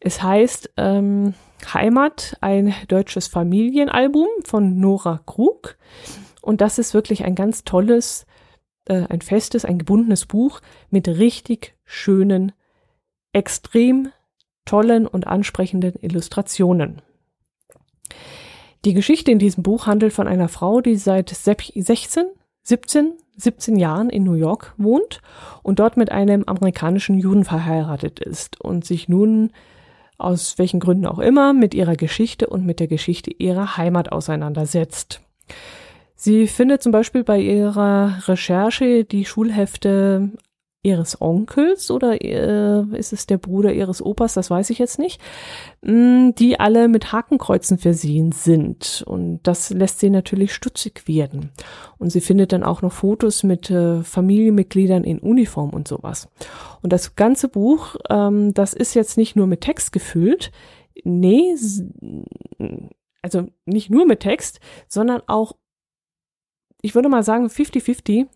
Es 0.00 0.22
heißt 0.22 0.72
ähm, 0.76 1.34
Heimat, 1.72 2.36
ein 2.40 2.74
deutsches 2.88 3.26
Familienalbum 3.28 4.26
von 4.44 4.78
Nora 4.78 5.20
Krug. 5.26 5.76
Und 6.42 6.60
das 6.60 6.78
ist 6.78 6.94
wirklich 6.94 7.24
ein 7.24 7.34
ganz 7.34 7.64
tolles, 7.64 8.26
äh, 8.86 9.06
ein 9.08 9.20
festes, 9.20 9.64
ein 9.64 9.78
gebundenes 9.78 10.26
Buch 10.26 10.60
mit 10.90 11.08
richtig 11.08 11.74
schönen, 11.84 12.52
extrem 13.32 14.10
tollen 14.64 15.06
und 15.06 15.26
ansprechenden 15.26 15.94
Illustrationen. 16.00 17.02
Die 18.84 18.94
Geschichte 18.94 19.30
in 19.30 19.38
diesem 19.38 19.62
Buch 19.62 19.86
handelt 19.86 20.12
von 20.12 20.28
einer 20.28 20.48
Frau, 20.48 20.80
die 20.80 20.96
seit 20.96 21.30
16, 21.30 22.26
17, 22.62 23.12
17 23.36 23.76
Jahren 23.76 24.10
in 24.10 24.24
New 24.24 24.34
York 24.34 24.74
wohnt 24.76 25.20
und 25.62 25.78
dort 25.78 25.96
mit 25.96 26.12
einem 26.12 26.44
amerikanischen 26.44 27.18
Juden 27.18 27.44
verheiratet 27.44 28.20
ist 28.20 28.60
und 28.60 28.84
sich 28.84 29.08
nun 29.08 29.52
aus 30.24 30.58
welchen 30.58 30.80
Gründen 30.80 31.06
auch 31.06 31.18
immer, 31.18 31.52
mit 31.52 31.74
ihrer 31.74 31.96
Geschichte 31.96 32.46
und 32.46 32.64
mit 32.66 32.80
der 32.80 32.88
Geschichte 32.88 33.30
ihrer 33.30 33.76
Heimat 33.76 34.12
auseinandersetzt. 34.12 35.20
Sie 36.16 36.46
findet 36.46 36.82
zum 36.82 36.92
Beispiel 36.92 37.24
bei 37.24 37.38
ihrer 37.38 38.18
Recherche 38.26 39.04
die 39.04 39.24
Schulhefte 39.24 40.30
ihres 40.84 41.20
Onkels 41.20 41.90
oder 41.90 42.22
äh, 42.22 42.82
ist 42.96 43.14
es 43.14 43.26
der 43.26 43.38
Bruder 43.38 43.72
ihres 43.72 44.04
Opas, 44.04 44.34
das 44.34 44.50
weiß 44.50 44.68
ich 44.68 44.78
jetzt 44.78 44.98
nicht, 44.98 45.20
mm, 45.82 46.30
die 46.38 46.60
alle 46.60 46.88
mit 46.88 47.10
Hakenkreuzen 47.10 47.78
versehen 47.78 48.32
sind. 48.32 49.02
Und 49.06 49.40
das 49.44 49.70
lässt 49.70 50.00
sie 50.00 50.10
natürlich 50.10 50.54
stutzig 50.54 51.08
werden. 51.08 51.50
Und 51.98 52.10
sie 52.10 52.20
findet 52.20 52.52
dann 52.52 52.62
auch 52.62 52.82
noch 52.82 52.92
Fotos 52.92 53.42
mit 53.42 53.70
äh, 53.70 54.02
Familienmitgliedern 54.02 55.04
in 55.04 55.18
Uniform 55.18 55.70
und 55.70 55.88
sowas. 55.88 56.28
Und 56.82 56.92
das 56.92 57.16
ganze 57.16 57.48
Buch, 57.48 57.96
ähm, 58.10 58.52
das 58.52 58.74
ist 58.74 58.92
jetzt 58.94 59.16
nicht 59.16 59.36
nur 59.36 59.46
mit 59.46 59.62
Text 59.62 59.90
gefüllt, 59.90 60.52
nee, 61.02 61.56
also 63.22 63.48
nicht 63.64 63.88
nur 63.88 64.04
mit 64.04 64.20
Text, 64.20 64.60
sondern 64.86 65.22
auch, 65.28 65.56
ich 66.82 66.94
würde 66.94 67.08
mal 67.08 67.22
sagen, 67.22 67.46
50-50 67.46 68.26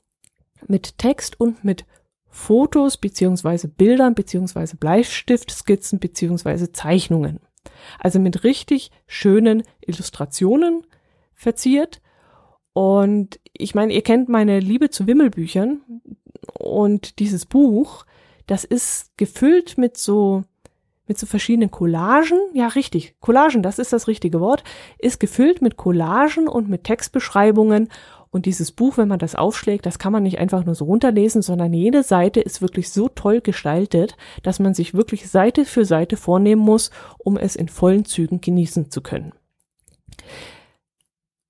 mit 0.67 0.97
Text 0.97 1.39
und 1.39 1.63
mit 1.63 1.85
Fotos 2.29 2.97
beziehungsweise 2.97 3.69
Bildern 3.69 4.15
beziehungsweise 4.15 4.77
Bleistiftskizzen 4.77 5.99
beziehungsweise 5.99 6.73
Zeichnungen. 6.73 7.41
Also 7.99 8.19
mit 8.19 8.45
richtig 8.45 8.91
schönen 9.07 9.63
Illustrationen 9.81 10.87
verziert. 11.35 12.01
Und 12.73 13.41
ich 13.53 13.75
meine, 13.75 13.93
ihr 13.93 14.03
kennt 14.03 14.29
meine 14.29 14.61
Liebe 14.61 14.91
zu 14.91 15.07
Wimmelbüchern. 15.07 15.81
Und 16.59 17.19
dieses 17.19 17.47
Buch, 17.47 18.05
das 18.47 18.65
ist 18.65 19.17
gefüllt 19.17 19.79
mit 19.79 19.97
so 19.97 20.45
mit 21.09 21.19
so 21.19 21.27
verschiedenen 21.27 21.71
Collagen, 21.71 22.39
ja 22.53 22.69
richtig, 22.69 23.15
Collagen, 23.21 23.63
das 23.63 23.79
ist 23.79 23.95
das 23.95 24.09
richtige 24.09 24.41
Wort, 24.41 24.63
ist 24.99 25.19
gefüllt 25.19 25.63
mit 25.63 25.79
Collagen 25.79 26.49
und 26.49 26.69
mit 26.69 26.85
Textbeschreibungen 26.85 27.89
und 28.31 28.47
dieses 28.47 28.73
Buch, 28.73 28.99
wenn 28.99 29.09
man 29.09 29.19
das 29.19 29.35
aufschlägt, 29.35 29.87
das 29.87 29.99
kann 29.99 30.13
man 30.13 30.23
nicht 30.23 30.39
einfach 30.39 30.65
nur 30.65 30.75
so 30.75 30.85
runterlesen, 30.85 31.43
sondern 31.43 31.73
jede 31.73 32.03
Seite 32.03 32.41
ist 32.41 32.61
wirklich 32.61 32.91
so 32.91 33.09
toll 33.09 33.41
gestaltet, 33.41 34.17
dass 34.43 34.59
man 34.59 34.75
sich 34.75 34.95
wirklich 34.95 35.29
Seite 35.29 35.65
für 35.65 35.85
Seite 35.85 36.17
vornehmen 36.17 36.63
muss, 36.63 36.91
um 37.19 37.37
es 37.37 37.57
in 37.57 37.69
vollen 37.69 38.05
Zügen 38.05 38.41
genießen 38.41 38.91
zu 38.91 39.01
können. 39.01 39.33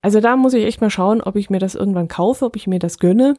Also 0.01 0.21
da 0.21 0.37
muss 0.37 0.53
ich 0.53 0.65
echt 0.65 0.79
mal 0.79 0.89
schauen, 0.89 1.21
ob 1.21 1.35
ich 1.35 1.49
mir 1.49 1.59
das 1.59 1.75
irgendwann 1.75 2.07
kaufe, 2.07 2.45
ob 2.45 2.55
ich 2.55 2.67
mir 2.67 2.79
das 2.79 2.99
gönne. 2.99 3.35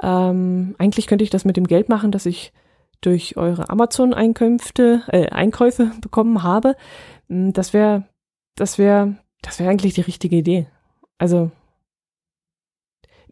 Ähm, 0.00 0.76
eigentlich 0.78 1.08
könnte 1.08 1.24
ich 1.24 1.30
das 1.30 1.44
mit 1.44 1.56
dem 1.56 1.66
Geld 1.66 1.88
machen, 1.88 2.12
das 2.12 2.26
ich 2.26 2.52
durch 3.00 3.36
eure 3.36 3.70
Amazon-Einkünfte, 3.70 5.02
äh, 5.08 5.28
Einkäufe 5.30 5.90
bekommen 6.00 6.44
habe. 6.44 6.76
Hm, 7.28 7.52
das 7.52 7.72
wäre, 7.72 8.04
das 8.54 8.78
wäre, 8.78 9.16
das 9.42 9.58
wäre 9.58 9.70
eigentlich 9.70 9.94
die 9.94 10.02
richtige 10.02 10.36
Idee. 10.36 10.68
Also 11.18 11.50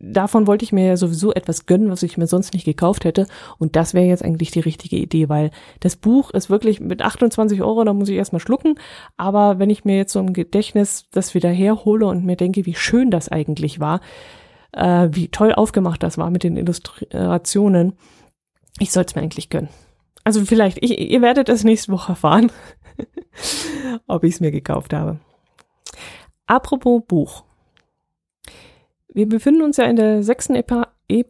davon 0.01 0.47
wollte 0.47 0.65
ich 0.65 0.73
mir 0.73 0.87
ja 0.87 0.97
sowieso 0.97 1.33
etwas 1.33 1.67
gönnen, 1.67 1.91
was 1.91 2.03
ich 2.03 2.17
mir 2.17 2.27
sonst 2.27 2.55
nicht 2.55 2.65
gekauft 2.65 3.05
hätte. 3.05 3.27
Und 3.59 3.77
das 3.77 3.95
wäre 3.95 4.07
jetzt 4.07 4.25
eigentlich 4.25 4.51
die 4.51 4.61
richtige 4.61 4.97
Idee, 4.97 5.29
weil 5.29 5.51
das 5.81 5.97
Buch 5.97 6.31
ist 6.31 6.51
wirklich 6.51 6.81
mit 6.81 7.03
28 7.03 7.63
Euro, 7.63 7.85
da 7.85 7.93
muss 7.93 8.09
ich 8.09 8.17
erstmal 8.17 8.41
schlucken. 8.41 8.77
Aber 9.17 9.59
wenn 9.59 9.71
ich 9.71 9.85
mir 9.85 9.97
jetzt 9.97 10.13
so 10.13 10.21
im 10.21 10.33
Gedächtnis 10.33 11.07
das 11.11 11.35
wieder 11.35 11.51
herhole 11.51 12.07
und 12.07 12.25
mir 12.25 12.37
denke, 12.37 12.67
wie 12.67 12.75
schön 12.75 13.11
das 13.11 13.29
eigentlich 13.29 13.81
war, 13.81 14.01
äh, 14.73 15.09
wie 15.11 15.29
toll 15.29 15.53
aufgemacht 15.53 16.03
das 16.03 16.19
war 16.19 16.31
mit 16.31 16.45
den 16.45 16.57
Illustrationen, 16.57 17.95
ich 18.79 18.93
soll 18.93 19.05
es 19.05 19.15
mir 19.15 19.23
eigentlich 19.23 19.51
gönnen. 19.51 19.69
Also 20.25 20.45
vielleicht, 20.45 20.79
ich, 20.83 20.99
ihr 20.99 21.23
werdet 21.23 21.49
es 21.49 21.65
nächste 21.65 21.91
Woche 21.91 22.13
erfahren, 22.13 22.53
ob 24.07 24.25
ich 24.25 24.35
es 24.35 24.41
mir 24.41 24.51
gekauft 24.51 24.93
habe. 24.93 25.19
Apropos 26.47 27.03
Buch. 27.07 27.48
Wir 29.19 29.29
befinden 29.29 29.63
uns 29.63 29.79
ja 29.79 29.85
in 29.87 29.97
der 29.97 30.23
sechsten 30.23 30.55
Epa 30.55 30.93
e 31.09 31.25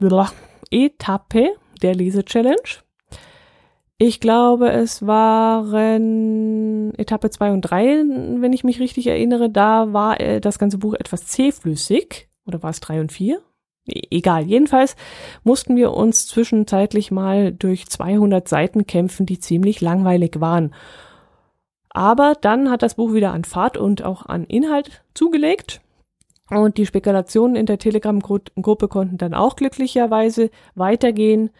Etappe 0.71 1.55
der 1.81 1.95
Lese-Challenge. 1.95 2.85
Ich 3.97 4.21
glaube, 4.21 4.71
es 4.71 5.07
waren 5.07 6.93
Etappe 6.99 7.31
zwei 7.31 7.51
und 7.51 7.63
drei, 7.63 7.87
wenn 7.87 8.53
ich 8.53 8.63
mich 8.63 8.79
richtig 8.79 9.07
erinnere. 9.07 9.49
Da 9.49 9.95
war 9.95 10.21
äh, 10.21 10.39
das 10.39 10.59
ganze 10.59 10.77
Buch 10.77 10.93
etwas 10.93 11.29
zähflüssig. 11.29 12.29
Oder 12.45 12.63
war 12.63 12.69
es 12.69 12.81
drei 12.81 13.01
und 13.01 13.11
vier? 13.11 13.41
E, 13.87 14.03
egal. 14.11 14.45
Jedenfalls 14.45 14.95
mussten 15.43 15.75
wir 15.75 15.95
uns 15.95 16.27
zwischenzeitlich 16.27 17.11
mal 17.11 17.53
durch 17.53 17.87
200 17.87 18.47
Seiten 18.47 18.87
kämpfen, 18.87 19.25
die 19.25 19.41
ziemlich 19.41 19.81
langweilig 19.81 20.43
waren. 20.43 20.75
Aber 21.89 22.35
dann 22.39 22.71
hat 22.71 22.83
das 22.83 22.97
Buch 22.97 23.15
wieder 23.15 23.33
an 23.33 23.45
Fahrt 23.45 23.79
und 23.79 24.03
auch 24.03 24.27
an 24.27 24.45
Inhalt 24.45 25.03
zugelegt. 25.15 25.81
Und 26.51 26.79
die 26.79 26.87
Spekulationen 26.87 27.57
in 27.57 27.67
der 27.67 27.79
Telegram-Gruppe 27.79 28.89
konnten 28.89 29.19
dann 29.19 29.35
auch 29.35 29.57
glücklicherweise 29.57 30.51
weitergehen. 30.75 31.51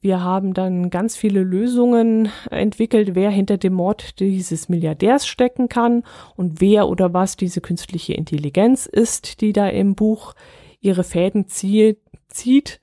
Wir 0.00 0.22
haben 0.22 0.54
dann 0.54 0.90
ganz 0.90 1.16
viele 1.16 1.42
Lösungen 1.42 2.30
entwickelt, 2.50 3.14
wer 3.14 3.30
hinter 3.30 3.58
dem 3.58 3.74
Mord 3.74 4.20
dieses 4.20 4.68
Milliardärs 4.68 5.26
stecken 5.26 5.68
kann 5.68 6.04
und 6.36 6.60
wer 6.60 6.88
oder 6.88 7.12
was 7.12 7.36
diese 7.36 7.60
künstliche 7.60 8.14
Intelligenz 8.14 8.86
ist, 8.86 9.40
die 9.40 9.52
da 9.52 9.68
im 9.68 9.96
Buch 9.96 10.34
ihre 10.80 11.02
Fäden 11.02 11.46
zieht. 11.48 12.80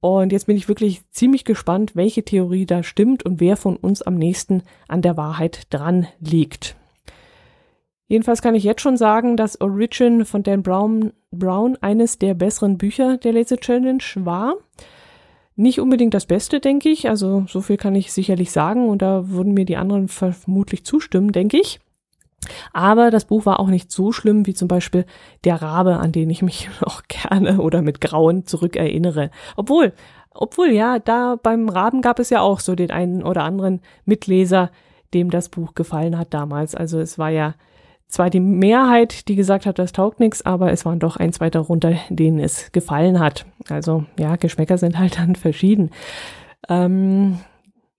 Und 0.00 0.30
jetzt 0.30 0.46
bin 0.46 0.56
ich 0.56 0.68
wirklich 0.68 1.02
ziemlich 1.10 1.44
gespannt, 1.44 1.96
welche 1.96 2.22
Theorie 2.22 2.66
da 2.66 2.84
stimmt 2.84 3.24
und 3.24 3.40
wer 3.40 3.56
von 3.56 3.76
uns 3.76 4.00
am 4.02 4.14
nächsten 4.14 4.62
an 4.86 5.02
der 5.02 5.16
Wahrheit 5.16 5.66
dran 5.70 6.06
liegt. 6.20 6.76
Jedenfalls 8.08 8.40
kann 8.40 8.54
ich 8.54 8.64
jetzt 8.64 8.80
schon 8.80 8.96
sagen, 8.96 9.36
dass 9.36 9.60
Origin 9.60 10.24
von 10.24 10.42
Dan 10.42 10.62
Brown, 10.62 11.12
Brown 11.30 11.76
eines 11.82 12.18
der 12.18 12.34
besseren 12.34 12.78
Bücher 12.78 13.18
der 13.18 13.34
Laser 13.34 13.58
Challenge 13.58 14.02
war. 14.16 14.54
Nicht 15.56 15.78
unbedingt 15.78 16.14
das 16.14 16.24
Beste, 16.24 16.60
denke 16.60 16.88
ich. 16.88 17.08
Also 17.08 17.44
so 17.48 17.60
viel 17.60 17.76
kann 17.76 17.94
ich 17.94 18.12
sicherlich 18.12 18.50
sagen 18.50 18.88
und 18.88 19.02
da 19.02 19.28
würden 19.28 19.52
mir 19.52 19.66
die 19.66 19.76
anderen 19.76 20.08
vermutlich 20.08 20.84
zustimmen, 20.84 21.32
denke 21.32 21.58
ich. 21.58 21.80
Aber 22.72 23.10
das 23.10 23.26
Buch 23.26 23.44
war 23.44 23.60
auch 23.60 23.68
nicht 23.68 23.90
so 23.90 24.12
schlimm 24.12 24.46
wie 24.46 24.54
zum 24.54 24.68
Beispiel 24.68 25.04
Der 25.44 25.60
Rabe, 25.60 25.98
an 25.98 26.12
den 26.12 26.30
ich 26.30 26.40
mich 26.40 26.70
noch 26.80 27.02
gerne 27.08 27.60
oder 27.60 27.82
mit 27.82 28.00
Grauen 28.00 28.46
zurückerinnere. 28.46 29.30
Obwohl, 29.56 29.92
obwohl 30.32 30.68
ja, 30.68 30.98
da 30.98 31.36
beim 31.42 31.68
Raben 31.68 32.00
gab 32.00 32.20
es 32.20 32.30
ja 32.30 32.40
auch 32.40 32.60
so 32.60 32.74
den 32.74 32.90
einen 32.90 33.22
oder 33.22 33.44
anderen 33.44 33.80
Mitleser, 34.06 34.70
dem 35.12 35.30
das 35.30 35.48
Buch 35.48 35.74
gefallen 35.74 36.16
hat 36.16 36.32
damals. 36.32 36.74
Also 36.74 37.00
es 37.00 37.18
war 37.18 37.30
ja 37.30 37.54
zwar 38.08 38.30
die 38.30 38.40
Mehrheit, 38.40 39.28
die 39.28 39.36
gesagt 39.36 39.66
hat, 39.66 39.78
das 39.78 39.92
taugt 39.92 40.18
nichts, 40.18 40.44
aber 40.44 40.72
es 40.72 40.84
waren 40.84 40.98
doch 40.98 41.16
ein, 41.16 41.32
zwei 41.32 41.50
darunter, 41.50 41.94
denen 42.08 42.38
es 42.38 42.72
gefallen 42.72 43.20
hat. 43.20 43.46
Also 43.68 44.04
ja, 44.18 44.36
Geschmäcker 44.36 44.78
sind 44.78 44.98
halt 44.98 45.18
dann 45.18 45.36
verschieden. 45.36 45.90
Ähm, 46.68 47.38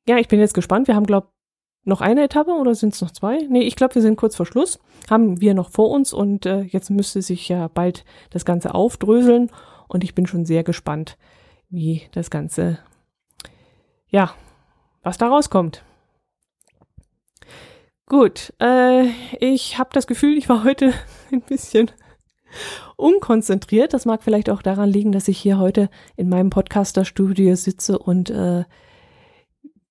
ja, 0.07 0.17
ich 0.17 0.27
bin 0.27 0.39
jetzt 0.39 0.55
gespannt. 0.55 0.87
Wir 0.87 0.95
haben, 0.95 1.05
glaube 1.05 1.27
noch 1.85 2.01
eine 2.01 2.23
Etappe 2.23 2.51
oder 2.51 2.75
sind 2.75 2.93
es 2.93 3.01
noch 3.01 3.11
zwei? 3.11 3.39
Nee, 3.49 3.61
ich 3.61 3.75
glaube, 3.75 3.95
wir 3.95 4.01
sind 4.01 4.17
kurz 4.17 4.35
vor 4.35 4.45
Schluss. 4.45 4.79
Haben 5.09 5.41
wir 5.41 5.53
noch 5.53 5.69
vor 5.69 5.89
uns 5.89 6.13
und 6.13 6.45
äh, 6.45 6.61
jetzt 6.61 6.89
müsste 6.89 7.21
sich 7.21 7.49
ja 7.49 7.67
bald 7.67 8.05
das 8.29 8.45
Ganze 8.45 8.75
aufdröseln 8.75 9.49
und 9.87 10.03
ich 10.03 10.15
bin 10.15 10.25
schon 10.27 10.45
sehr 10.45 10.63
gespannt, 10.63 11.17
wie 11.69 12.03
das 12.11 12.29
Ganze, 12.29 12.79
ja, 14.07 14.33
was 15.03 15.17
da 15.17 15.27
rauskommt. 15.27 15.83
Gut, 18.09 18.53
äh, 18.59 19.05
ich 19.39 19.77
habe 19.77 19.91
das 19.93 20.07
Gefühl, 20.07 20.35
ich 20.35 20.49
war 20.49 20.63
heute 20.63 20.93
ein 21.31 21.41
bisschen 21.41 21.91
unkonzentriert. 22.97 23.93
Das 23.93 24.05
mag 24.05 24.23
vielleicht 24.23 24.49
auch 24.49 24.63
daran 24.63 24.89
liegen, 24.89 25.11
dass 25.11 25.27
ich 25.27 25.37
hier 25.37 25.59
heute 25.59 25.91
in 26.17 26.27
meinem 26.27 26.49
Podcaster-Studio 26.49 27.55
sitze 27.55 27.99
und 27.99 28.31
äh, 28.31 28.63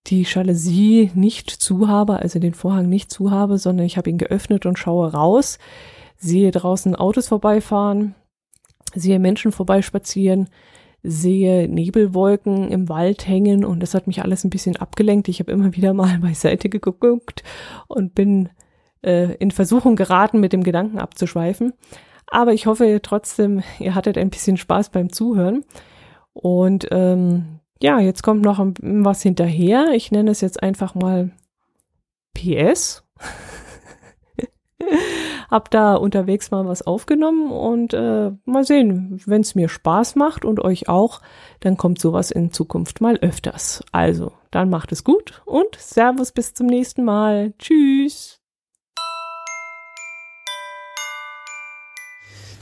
die 0.09 0.23
Jalousie 0.23 1.13
nicht 1.15 1.49
zu 1.49 1.87
habe, 1.87 2.19
also 2.19 2.41
den 2.41 2.55
Vorhang 2.55 2.89
nicht 2.89 3.13
zu 3.13 3.31
habe, 3.31 3.57
sondern 3.57 3.87
ich 3.87 3.97
habe 3.97 4.11
ihn 4.11 4.19
geöffnet 4.19 4.67
und 4.67 4.81
schaue 4.81 5.13
raus, 5.13 5.59
sehe 6.17 6.51
draußen 6.51 6.97
Autos 6.97 7.29
vorbeifahren, 7.29 8.17
sehe 8.95 9.21
Menschen 9.21 9.53
vorbeispazieren, 9.53 10.49
sehe 11.03 11.69
Nebelwolken 11.69 12.71
im 12.71 12.89
Wald 12.89 13.27
hängen 13.27 13.65
und 13.65 13.81
das 13.81 13.95
hat 13.95 14.07
mich 14.07 14.23
alles 14.23 14.45
ein 14.45 14.51
bisschen 14.51 14.77
abgelenkt. 14.77 15.29
Ich 15.29 15.41
habe 15.41 15.53
immer 15.53 15.75
wieder 15.77 15.95
mal 15.95 16.19
beiseite 16.21 16.69
geguckt 16.69 17.43
und 17.87 18.15
bin 18.15 18.51
äh, 19.03 19.35
in 19.37 19.51
Versuchung 19.51 19.97
geraten, 19.97 20.41
mit 20.41 20.53
dem 20.53 20.65
Gedanken 20.65 20.99
abzuschweifen. 20.99 21.73
Aber 22.27 22.53
ich 22.53 22.67
hoffe 22.67 23.01
trotzdem, 23.03 23.63
ihr 23.79 23.95
hattet 23.95 24.19
ein 24.19 24.31
bisschen 24.31 24.57
Spaß 24.57 24.91
beim 24.91 25.13
Zuhören. 25.13 25.65
Und 26.33 26.89
ähm, 26.91 27.61
ja, 27.81 28.01
jetzt 28.01 28.23
kommt 28.23 28.43
noch 28.43 28.65
was 28.81 29.23
hinterher. 29.23 29.93
Ich 29.95 30.11
nenne 30.11 30.31
es 30.31 30.41
jetzt 30.41 30.63
einfach 30.63 30.95
mal 30.95 31.31
PS. 32.35 33.05
Hab 35.51 35.71
da 35.71 35.95
unterwegs 35.95 36.51
mal 36.51 36.67
was 36.67 36.83
aufgenommen 36.83 37.51
und 37.51 37.95
äh, 37.95 38.31
mal 38.45 38.65
sehen, 38.65 39.21
wenn 39.27 39.41
es 39.41 39.55
mir 39.55 39.69
Spaß 39.69 40.15
macht 40.15 40.45
und 40.45 40.61
euch 40.61 40.89
auch, 40.89 41.23
dann 41.61 41.77
kommt 41.77 42.01
sowas 42.01 42.31
in 42.31 42.53
Zukunft 42.53 43.01
mal 43.01 43.17
öfters. 43.17 43.83
Also, 43.93 44.33
dann 44.51 44.69
macht 44.69 44.93
es 44.93 45.05
gut 45.05 45.43
und 45.47 45.75
Servus 45.77 46.33
bis 46.33 46.55
zum 46.55 46.67
nächsten 46.67 47.05
Mal. 47.05 47.55
Tschüss. 47.59 48.41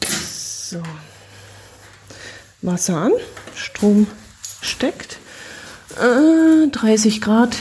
So. 0.04 0.82
Wasser 2.62 2.96
an, 2.96 3.12
Strom 3.54 4.06
steckt. 4.60 5.18
Äh, 6.00 6.68
30 6.68 7.20
Grad, 7.20 7.56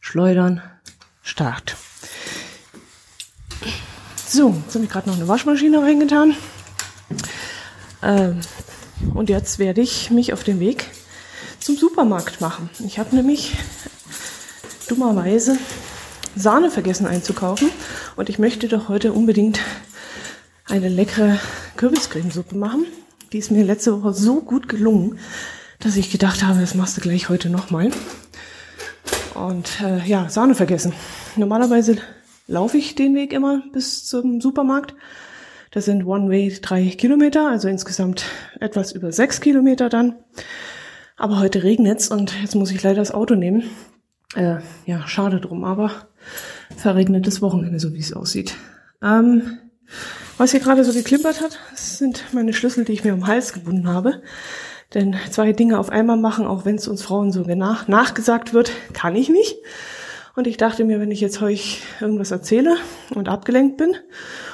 schleudern, 0.00 0.62
Start. 1.22 1.76
So, 4.30 4.54
jetzt 4.66 4.74
habe 4.74 4.84
ich 4.84 4.90
gerade 4.90 5.08
noch 5.08 5.16
eine 5.16 5.26
Waschmaschine 5.26 5.80
reingetan. 5.80 6.36
Ähm, 8.02 8.40
und 9.14 9.30
jetzt 9.30 9.58
werde 9.58 9.80
ich 9.80 10.10
mich 10.10 10.34
auf 10.34 10.44
den 10.44 10.60
Weg 10.60 10.84
zum 11.58 11.78
Supermarkt 11.78 12.42
machen. 12.42 12.68
Ich 12.84 12.98
habe 12.98 13.16
nämlich 13.16 13.56
dummerweise 14.86 15.56
Sahne 16.36 16.70
vergessen 16.70 17.06
einzukaufen 17.06 17.70
und 18.16 18.28
ich 18.28 18.38
möchte 18.38 18.68
doch 18.68 18.90
heute 18.90 19.14
unbedingt 19.14 19.60
eine 20.66 20.90
leckere 20.90 21.38
Kürbiscremesuppe 21.76 22.54
machen. 22.54 22.84
Die 23.32 23.38
ist 23.38 23.50
mir 23.50 23.64
letzte 23.64 24.02
Woche 24.02 24.12
so 24.12 24.42
gut 24.42 24.68
gelungen, 24.68 25.18
dass 25.78 25.96
ich 25.96 26.12
gedacht 26.12 26.42
habe, 26.42 26.60
das 26.60 26.74
machst 26.74 26.98
du 26.98 27.00
gleich 27.00 27.30
heute 27.30 27.48
nochmal. 27.48 27.92
Und 29.32 29.80
äh, 29.80 30.04
ja, 30.04 30.28
Sahne 30.28 30.54
vergessen. 30.54 30.92
Normalerweise 31.36 31.96
laufe 32.48 32.76
ich 32.76 32.96
den 32.96 33.14
Weg 33.14 33.32
immer 33.32 33.62
bis 33.72 34.04
zum 34.04 34.40
Supermarkt. 34.40 34.94
Das 35.70 35.84
sind 35.84 36.04
One-Way 36.04 36.58
drei 36.60 36.86
Kilometer, 36.88 37.48
also 37.48 37.68
insgesamt 37.68 38.24
etwas 38.58 38.92
über 38.92 39.12
sechs 39.12 39.40
Kilometer 39.40 39.88
dann. 39.88 40.16
Aber 41.16 41.38
heute 41.38 41.62
regnet's 41.62 42.08
und 42.08 42.34
jetzt 42.40 42.54
muss 42.54 42.72
ich 42.72 42.82
leider 42.82 42.96
das 42.96 43.12
Auto 43.12 43.34
nehmen. 43.34 43.64
Äh, 44.34 44.56
ja, 44.86 45.06
schade 45.06 45.40
drum, 45.40 45.64
aber 45.64 46.08
verregnetes 46.76 47.42
Wochenende, 47.42 47.78
so 47.78 47.92
wie 47.92 48.00
es 48.00 48.12
aussieht. 48.12 48.54
Ähm, 49.02 49.58
was 50.38 50.52
hier 50.52 50.60
gerade 50.60 50.84
so 50.84 50.92
geklimpert 50.92 51.42
hat, 51.42 51.58
sind 51.74 52.24
meine 52.32 52.52
Schlüssel, 52.52 52.84
die 52.84 52.92
ich 52.92 53.04
mir 53.04 53.12
um 53.12 53.20
den 53.20 53.26
Hals 53.26 53.52
gebunden 53.52 53.88
habe. 53.88 54.22
Denn 54.94 55.16
zwei 55.30 55.52
Dinge 55.52 55.78
auf 55.78 55.90
einmal 55.90 56.16
machen, 56.16 56.46
auch 56.46 56.64
wenn 56.64 56.76
es 56.76 56.88
uns 56.88 57.02
Frauen 57.02 57.30
so 57.30 57.42
nach, 57.42 57.88
nachgesagt 57.88 58.54
wird, 58.54 58.70
kann 58.94 59.16
ich 59.16 59.28
nicht. 59.28 59.56
Und 60.38 60.46
ich 60.46 60.56
dachte 60.56 60.84
mir, 60.84 61.00
wenn 61.00 61.10
ich 61.10 61.20
jetzt 61.20 61.42
euch 61.42 61.82
irgendwas 62.00 62.30
erzähle 62.30 62.76
und 63.12 63.28
abgelenkt 63.28 63.76
bin 63.76 63.96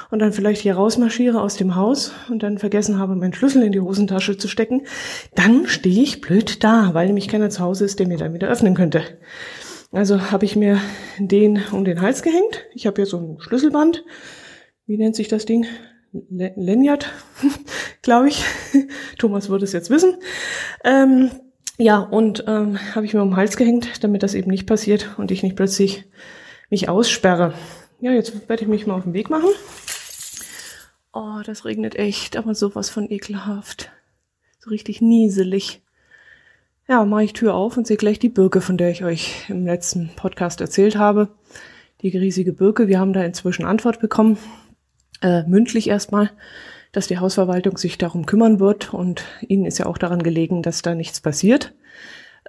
und 0.09 0.17
dann 0.17 0.33
vielleicht 0.33 0.61
hier 0.61 0.73
rausmarschiere 0.73 1.39
aus 1.39 1.57
dem 1.57 1.75
Haus 1.75 2.11
und 2.27 2.41
dann 2.41 2.57
vergessen 2.57 2.97
habe, 2.97 3.15
meinen 3.15 3.35
Schlüssel 3.35 3.61
in 3.61 3.71
die 3.71 3.79
Hosentasche 3.79 4.35
zu 4.35 4.47
stecken, 4.47 4.87
dann 5.35 5.67
stehe 5.67 6.01
ich 6.01 6.21
blöd 6.21 6.63
da, 6.63 6.95
weil 6.95 7.05
nämlich 7.05 7.27
keiner 7.27 7.51
zu 7.51 7.59
Hause 7.59 7.85
ist, 7.85 7.99
der 7.99 8.07
mir 8.07 8.17
dann 8.17 8.33
wieder 8.33 8.47
öffnen 8.47 8.73
könnte. 8.73 9.03
Also 9.91 10.31
habe 10.31 10.45
ich 10.45 10.55
mir 10.55 10.81
den 11.19 11.61
um 11.71 11.85
den 11.85 12.01
Hals 12.01 12.23
gehängt. 12.23 12.65
Ich 12.73 12.87
habe 12.87 12.95
hier 12.95 13.05
so 13.05 13.19
ein 13.19 13.37
Schlüsselband. 13.39 14.03
Wie 14.87 14.97
nennt 14.97 15.15
sich 15.15 15.27
das 15.27 15.45
Ding? 15.45 15.67
Lanyard, 16.31 17.13
glaube 18.01 18.29
ich. 18.29 18.43
Thomas 19.19 19.49
würde 19.49 19.65
es 19.65 19.73
jetzt 19.73 19.91
wissen. 19.91 20.15
Ähm, 20.83 21.29
ja, 21.77 21.99
und 21.99 22.43
ähm, 22.47 22.77
habe 22.95 23.05
ich 23.05 23.13
mir 23.13 23.21
um 23.21 23.31
den 23.31 23.35
Hals 23.35 23.57
gehängt, 23.57 24.03
damit 24.03 24.23
das 24.23 24.33
eben 24.33 24.51
nicht 24.51 24.67
passiert 24.67 25.15
und 25.17 25.31
ich 25.31 25.43
nicht 25.43 25.55
plötzlich 25.55 26.05
mich 26.69 26.89
aussperre. 26.89 27.53
Ja, 27.99 28.11
jetzt 28.11 28.49
werde 28.49 28.63
ich 28.63 28.67
mich 28.67 28.87
mal 28.87 28.95
auf 28.95 29.03
den 29.03 29.13
Weg 29.13 29.29
machen. 29.29 29.49
Oh, 31.13 31.41
das 31.45 31.65
regnet 31.65 31.95
echt, 31.95 32.35
aber 32.37 32.55
sowas 32.55 32.89
von 32.89 33.09
ekelhaft. 33.09 33.91
So 34.59 34.69
richtig 34.69 35.01
nieselig. 35.01 35.81
Ja, 36.87 37.03
mache 37.05 37.23
ich 37.23 37.33
Tür 37.33 37.55
auf 37.55 37.77
und 37.77 37.87
sehe 37.87 37.97
gleich 37.97 38.19
die 38.19 38.29
Birke, 38.29 38.61
von 38.61 38.77
der 38.77 38.91
ich 38.91 39.03
euch 39.03 39.49
im 39.49 39.65
letzten 39.65 40.11
Podcast 40.15 40.61
erzählt 40.61 40.97
habe. 40.97 41.29
Die 42.01 42.15
riesige 42.15 42.53
Birke. 42.53 42.87
Wir 42.87 42.99
haben 42.99 43.13
da 43.13 43.23
inzwischen 43.23 43.65
Antwort 43.65 43.99
bekommen 43.99 44.37
äh, 45.21 45.43
mündlich 45.43 45.87
erstmal, 45.87 46.31
dass 46.95 47.07
die 47.07 47.19
Hausverwaltung 47.19 47.77
sich 47.77 47.97
darum 47.97 48.25
kümmern 48.25 48.59
wird 48.59 48.93
und 48.93 49.25
ihnen 49.41 49.65
ist 49.65 49.79
ja 49.79 49.85
auch 49.85 49.97
daran 49.97 50.23
gelegen, 50.23 50.61
dass 50.61 50.81
da 50.81 50.95
nichts 50.95 51.19
passiert. 51.19 51.73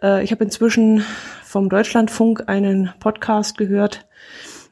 Äh, 0.02 0.22
ich 0.22 0.30
habe 0.30 0.44
inzwischen 0.44 1.04
vom 1.42 1.68
Deutschlandfunk 1.68 2.44
einen 2.46 2.92
Podcast 3.00 3.58
gehört, 3.58 4.06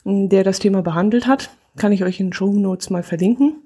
der 0.04 0.44
das 0.44 0.60
Thema 0.60 0.82
behandelt 0.82 1.26
hat. 1.26 1.50
Kann 1.76 1.92
ich 1.92 2.04
euch 2.04 2.20
in 2.20 2.32
Show 2.32 2.52
Notes 2.52 2.90
mal 2.90 3.02
verlinken 3.02 3.63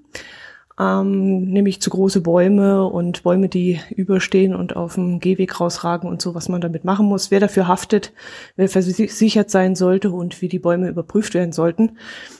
ähm, 0.79 1.43
nämlich 1.51 1.83
zu 1.83 1.91
große 1.91 2.21
Bäume 2.21 2.85
und 2.85 3.25
Bäume, 3.25 3.49
die 3.49 3.81
überstehen 3.91 4.55
und 4.55 4.77
auf 4.77 4.95
dem 4.95 5.19
Gehweg 5.19 5.61
rausragen 5.61 6.09
und 6.09 6.23
so, 6.23 6.35
was 6.35 6.49
man 6.49 6.61
damit 6.61 6.85
machen 6.85 7.07
muss, 7.07 7.31
wer 7.31 7.41
dafür 7.41 7.67
haftet, 7.67 8.13
wer 8.55 8.69
versichert 8.69 9.51
sein 9.51 9.75
sollte 9.75 10.11
und 10.11 10.41
wie 10.41 10.49
die 10.49 10.61
Bäume 10.61 10.89
überprüft 10.89 11.35
werden 11.35 11.53
sollten. 11.53 11.99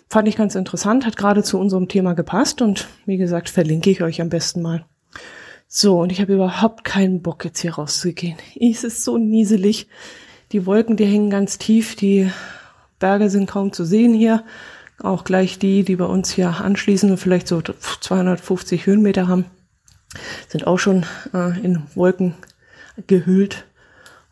Fand 0.09 0.29
ich 0.29 0.37
ganz 0.37 0.55
interessant, 0.55 1.05
hat 1.05 1.17
gerade 1.17 1.43
zu 1.43 1.59
unserem 1.59 1.89
Thema 1.89 2.15
gepasst 2.15 2.63
und 2.63 2.89
wie 3.07 3.17
gesagt, 3.17 3.49
verlinke 3.51 3.91
ich 3.91 4.03
euch 4.03 4.21
am 4.21 4.29
besten 4.29 4.63
mal. 4.63 4.85
So, 5.67 6.01
und 6.01 6.13
ich 6.13 6.21
habe 6.21 6.35
überhaupt 6.35 6.85
keinen 6.85 7.21
Bock, 7.21 7.45
jetzt 7.45 7.61
hier 7.61 7.75
rauszugehen. 7.75 8.37
Es 8.59 8.85
ist 8.85 9.05
so 9.05 9.19
nieselig. 9.19 9.89
Die 10.53 10.65
Wolken, 10.65 10.97
die 10.97 11.05
hängen 11.05 11.29
ganz 11.29 11.59
tief, 11.59 11.95
die 11.95 12.31
Berge 12.99 13.29
sind 13.31 13.51
kaum 13.51 13.73
zu 13.73 13.85
sehen 13.85 14.15
hier 14.15 14.45
auch 15.01 15.25
gleich 15.25 15.59
die, 15.59 15.85
die 15.85 15.97
bei 15.97 16.05
uns 16.05 16.31
hier 16.31 16.61
anschließen 16.61 17.11
und 17.11 17.19
vielleicht 17.19 17.49
so 17.49 17.63
250 17.63 18.87
Höhenmeter 18.87 19.29
haben, 19.29 19.45
sind 20.49 20.67
auch 20.67 20.79
schon 20.79 21.07
äh, 21.33 21.59
in 21.61 21.83
Wolken 21.95 22.35
gehüllt. 23.07 23.65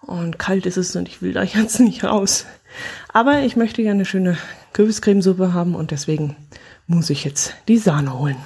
Und 0.01 0.39
kalt 0.39 0.67
ist 0.67 0.77
es 0.77 0.95
und 0.95 1.09
ich 1.09 1.23
will 1.23 1.33
da 1.33 1.43
jetzt 1.45 1.81
nicht 1.81 2.05
raus. 2.05 2.47
Aber 3.13 3.41
ich 3.41 3.57
möchte 3.57 3.83
ja 3.83 3.93
eine 3.93 4.05
schöne 4.05 4.39
Kürbiscremesuppe 4.73 5.53
haben 5.55 5.75
und 5.75 5.91
deswegen 5.91 6.37
muss 6.87 7.11
ich 7.11 7.25
jetzt 7.25 7.55
die 7.69 7.79
Sahne 7.79 8.19
holen. 8.19 8.37